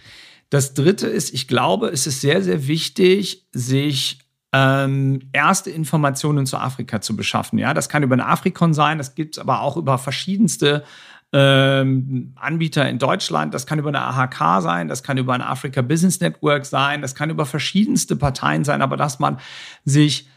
Das 0.49 0.75
Dritte 0.75 1.07
ist, 1.07 1.33
ich 1.33 1.49
glaube, 1.49 1.89
es 1.89 2.07
ist 2.07 2.21
sehr, 2.21 2.43
sehr 2.43 2.67
wichtig, 2.67 3.47
sich 3.53 4.19
ähm, 4.53 5.21
erste 5.33 5.71
Informationen 5.71 6.47
zu 6.47 6.59
Afrika 6.59 7.01
zu 7.01 7.17
beschaffen. 7.17 7.59
Ja, 7.59 7.73
das 7.73 7.89
kann 7.89 8.03
über 8.03 8.15
eine 8.15 8.27
Afrikon 8.27 8.75
sein, 8.75 8.99
das 8.99 9.15
gibt 9.15 9.37
es 9.37 9.39
aber 9.41 9.63
auch 9.63 9.77
über 9.77 9.97
verschiedenste 9.99 10.85
ähm, 11.33 12.33
Anbieter 12.37 12.89
in 12.89 12.99
Deutschland. 12.99 13.55
Das 13.55 13.67
kann 13.67 13.79
über 13.79 13.89
eine 13.89 14.03
AHK 14.03 14.63
sein, 14.63 14.89
das 14.89 15.03
kann 15.03 15.19
über 15.19 15.35
ein 15.35 15.41
Africa 15.41 15.83
Business 15.83 16.21
Network 16.21 16.67
sein, 16.67 17.03
das 17.03 17.15
kann 17.15 17.31
über 17.31 17.47
verschiedenste 17.47 18.17
Parteien 18.17 18.65
sein, 18.65 18.83
aber 18.83 18.97
dass 18.97 19.19
man 19.19 19.39
sich 19.85 20.29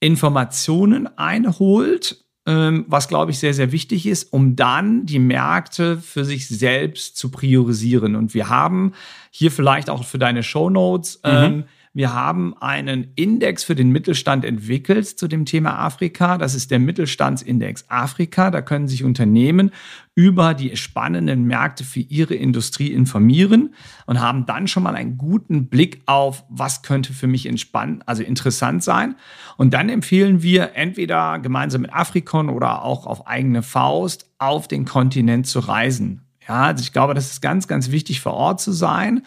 Informationen 0.00 1.08
einholt, 1.18 2.24
ähm, 2.46 2.86
was 2.88 3.08
glaube 3.08 3.30
ich 3.30 3.38
sehr, 3.38 3.52
sehr 3.52 3.72
wichtig 3.72 4.06
ist, 4.06 4.32
um 4.32 4.56
dann 4.56 5.04
die 5.04 5.18
Märkte 5.18 5.98
für 5.98 6.24
sich 6.24 6.48
selbst 6.48 7.16
zu 7.16 7.30
priorisieren. 7.30 8.16
Und 8.16 8.32
wir 8.32 8.48
haben 8.48 8.92
hier 9.30 9.50
vielleicht 9.50 9.90
auch 9.90 10.04
für 10.04 10.18
deine 10.18 10.42
Show 10.42 10.70
Notes 10.70 11.20
mhm. 11.24 11.64
Wir 11.94 12.12
haben 12.12 12.56
einen 12.60 13.12
Index 13.16 13.64
für 13.64 13.74
den 13.74 13.90
Mittelstand 13.90 14.44
entwickelt 14.44 15.06
zu 15.06 15.26
dem 15.26 15.44
Thema 15.44 15.78
Afrika. 15.78 16.38
Das 16.38 16.54
ist 16.54 16.70
der 16.70 16.78
Mittelstandsindex 16.78 17.86
Afrika. 17.88 18.50
Da 18.50 18.62
können 18.62 18.88
sich 18.88 19.04
Unternehmen 19.04 19.70
über 20.14 20.54
die 20.54 20.76
spannenden 20.76 21.44
Märkte 21.44 21.84
für 21.84 22.00
ihre 22.00 22.34
Industrie 22.34 22.92
informieren 22.92 23.74
und 24.06 24.20
haben 24.20 24.46
dann 24.46 24.68
schon 24.68 24.82
mal 24.82 24.94
einen 24.94 25.16
guten 25.16 25.68
Blick 25.68 26.02
auf, 26.06 26.44
was 26.48 26.82
könnte 26.82 27.12
für 27.12 27.26
mich 27.26 27.46
entspannt, 27.46 28.02
also 28.06 28.22
interessant 28.22 28.82
sein. 28.82 29.14
Und 29.56 29.74
dann 29.74 29.88
empfehlen 29.88 30.42
wir 30.42 30.72
entweder 30.74 31.38
gemeinsam 31.38 31.82
mit 31.82 31.92
Afrikon 31.92 32.48
oder 32.48 32.82
auch 32.82 33.06
auf 33.06 33.26
eigene 33.26 33.62
Faust 33.62 34.30
auf 34.38 34.68
den 34.68 34.84
Kontinent 34.84 35.46
zu 35.46 35.60
reisen. 35.60 36.22
Ja, 36.48 36.64
also 36.64 36.82
ich 36.82 36.92
glaube, 36.92 37.14
das 37.14 37.30
ist 37.30 37.42
ganz, 37.42 37.68
ganz 37.68 37.90
wichtig 37.90 38.20
vor 38.20 38.34
Ort 38.34 38.60
zu 38.60 38.72
sein 38.72 39.22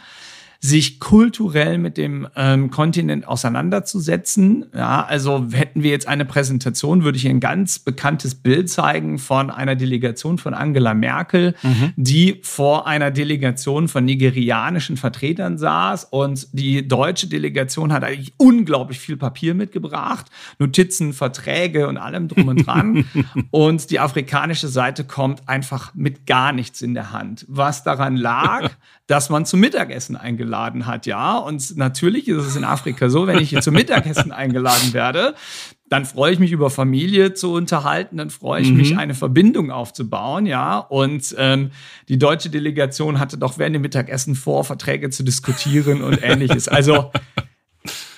sich 0.63 1.00
kulturell 1.00 1.80
mit 1.80 1.97
dem 1.97 2.28
ähm, 2.36 2.69
Kontinent 2.69 3.28
auseinanderzusetzen. 3.28 4.67
Ja, 4.76 5.04
also 5.04 5.47
hätten 5.52 5.82
wir 5.82 5.89
jetzt 5.89 6.08
eine 6.08 6.24
Präsentation, 6.24 7.04
würde 7.04 7.17
ich 7.17 7.28
ein 7.28 7.39
ganz 7.39 7.80
bekanntes 7.80 8.36
Bild 8.36 8.69
zeigen 8.69 9.17
von 9.17 9.50
einer 9.50 9.76
Delegation 9.76 10.38
von 10.38 10.54
Angela 10.54 10.93
Merkel, 10.93 11.56
mhm. 11.63 11.93
die 11.95 12.39
vor 12.43 12.86
einer 12.86 13.10
Delegation 13.10 13.88
von 13.88 14.06
nigerianischen 14.06 14.97
Vertretern 14.97 15.58
saß 15.58 16.04
und 16.06 16.47
die 16.52 16.88
deutsche 16.88 17.26
Delegation 17.26 17.91
hat 17.91 18.04
eigentlich 18.04 18.34
unglaublich 18.38 19.00
viel 19.00 19.17
Papier 19.17 19.56
mitgebracht, 19.56 20.28
Notizen, 20.60 21.13
Verträge 21.13 21.88
und 21.88 21.97
allem 21.97 22.28
drum 22.28 22.50
und 22.50 22.67
dran. 22.67 23.06
und 23.50 23.89
die 23.89 24.00
afrikanische 24.00 24.67
Seite 24.67 25.06
kommt 25.06 25.50
einfach 25.50 25.95
mit 25.95 26.28
gar 26.28 26.54
nichts 26.54 26.84
in 26.84 26.93
der 26.93 27.12
Hand. 27.12 27.47
Was 27.50 27.84
daran 27.84 28.15
lag, 28.15 28.69
dass 29.08 29.32
man 29.32 29.47
zum 29.47 29.60
Mittagessen 29.60 30.15
eingeladen 30.15 30.51
hat, 30.52 31.06
ja. 31.06 31.38
Und 31.38 31.78
natürlich 31.78 32.28
ist 32.28 32.46
es 32.46 32.56
in 32.56 32.64
Afrika 32.64 33.10
so, 33.10 33.28
wenn 33.28 33.40
ich 33.40 33.50
hier 33.50 33.62
zum 33.62 33.74
Mittagessen 33.74 34.32
eingeladen 34.32 34.94
werde, 34.94 35.36
dann 35.90 36.06
freue 36.06 36.32
ich 36.32 36.40
mich 36.40 36.52
über 36.52 36.70
Familie 36.70 37.34
zu 37.34 37.52
unterhalten, 37.54 38.18
dann 38.18 38.30
freue 38.30 38.62
ich 38.62 38.72
mhm. 38.72 38.78
mich, 38.78 38.98
eine 38.98 39.14
Verbindung 39.14 39.72
aufzubauen, 39.72 40.46
ja. 40.46 40.78
Und 40.78 41.36
ähm, 41.38 41.72
die 42.08 42.18
deutsche 42.18 42.50
Delegation 42.50 43.20
hatte 43.20 43.38
doch 43.38 43.58
während 43.58 43.76
dem 43.76 43.82
Mittagessen 43.82 44.36
vor, 44.36 44.64
Verträge 44.64 45.10
zu 45.10 45.24
diskutieren 45.24 46.02
und 46.02 46.20
ähnliches. 46.24 46.68
Also 46.68 47.12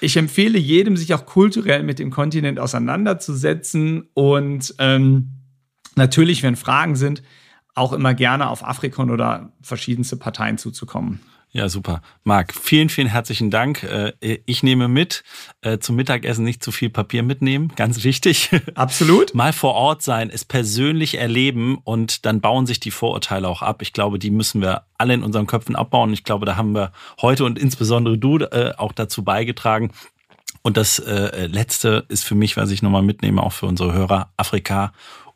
ich 0.02 0.18
empfehle 0.18 0.60
jedem, 0.60 0.98
sich 0.98 1.14
auch 1.14 1.26
kulturell 1.26 1.84
mit 1.84 1.98
dem 1.98 2.12
Kontinent 2.12 2.60
auseinanderzusetzen 2.60 4.10
und 4.14 4.76
ähm, 4.78 5.30
natürlich, 5.96 6.44
wenn 6.44 6.56
Fragen 6.56 6.96
sind, 6.96 7.24
auch 7.76 7.94
immer 7.94 8.14
gerne 8.14 8.50
auf 8.50 8.64
Afrikon 8.64 9.10
oder 9.10 9.54
verschiedenste 9.62 10.16
Parteien 10.16 10.58
zuzukommen. 10.58 11.22
Ja, 11.56 11.70
super. 11.70 12.02
Marc, 12.24 12.52
vielen, 12.52 12.90
vielen 12.90 13.08
herzlichen 13.08 13.52
Dank. 13.52 13.84
Äh, 13.84 14.14
ich 14.48 14.64
nehme 14.64 14.88
mit, 14.88 15.24
äh, 15.62 15.78
zum 15.78 15.96
Mittagessen 15.96 16.44
nicht 16.44 16.64
zu 16.64 16.72
viel 16.72 16.90
Papier 16.90 17.22
mitnehmen, 17.22 17.72
ganz 17.76 18.04
wichtig. 18.04 18.50
Absolut. 18.74 19.36
Mal 19.36 19.54
vor 19.54 19.76
Ort 19.76 20.02
sein, 20.02 20.32
es 20.32 20.46
persönlich 20.46 21.20
erleben 21.20 21.78
und 21.84 22.26
dann 22.26 22.42
bauen 22.42 22.66
sich 22.66 22.80
die 22.80 22.90
Vorurteile 22.90 23.48
auch 23.48 23.62
ab. 23.62 23.84
Ich 23.84 23.94
glaube, 23.94 24.18
die 24.18 24.32
müssen 24.32 24.62
wir 24.62 24.86
alle 24.98 25.14
in 25.14 25.22
unseren 25.22 25.46
Köpfen 25.46 25.76
abbauen. 25.76 26.12
Ich 26.12 26.24
glaube, 26.24 26.48
da 26.48 26.56
haben 26.56 26.74
wir 26.74 26.92
heute 27.22 27.46
und 27.46 27.60
insbesondere 27.60 28.18
du 28.18 28.40
äh, 28.40 28.74
auch 28.76 28.92
dazu 28.92 29.24
beigetragen. 29.24 29.92
Und 30.64 30.78
das 30.78 30.98
Letzte 31.06 32.06
ist 32.08 32.24
für 32.24 32.36
mich, 32.36 32.56
was 32.56 32.72
ich 32.72 32.82
nochmal 32.82 33.02
mitnehme, 33.02 33.44
auch 33.44 33.52
für 33.52 33.66
unsere 33.66 33.92
Hörer, 33.92 34.32
Afrika 34.38 34.94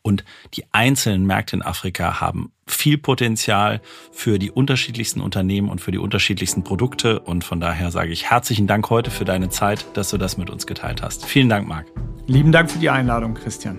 und 0.07 0.23
die 0.53 0.63
einzelnen 0.71 1.25
Märkte 1.25 1.57
in 1.57 1.61
Afrika 1.61 2.21
haben 2.21 2.53
viel 2.65 2.97
Potenzial 2.97 3.81
für 4.13 4.39
die 4.39 4.51
unterschiedlichsten 4.51 5.19
Unternehmen 5.19 5.67
und 5.67 5.81
für 5.81 5.91
die 5.91 5.97
unterschiedlichsten 5.97 6.63
Produkte. 6.63 7.19
Und 7.19 7.43
von 7.43 7.59
daher 7.59 7.91
sage 7.91 8.11
ich 8.11 8.29
herzlichen 8.29 8.67
Dank 8.67 8.89
heute 8.89 9.11
für 9.11 9.25
deine 9.25 9.49
Zeit, 9.49 9.85
dass 9.95 10.09
du 10.09 10.17
das 10.17 10.37
mit 10.37 10.49
uns 10.49 10.65
geteilt 10.65 11.01
hast. 11.01 11.25
Vielen 11.25 11.49
Dank, 11.49 11.67
Marc. 11.67 11.87
Lieben 12.25 12.53
Dank 12.53 12.71
für 12.71 12.79
die 12.79 12.89
Einladung, 12.89 13.33
Christian. 13.33 13.77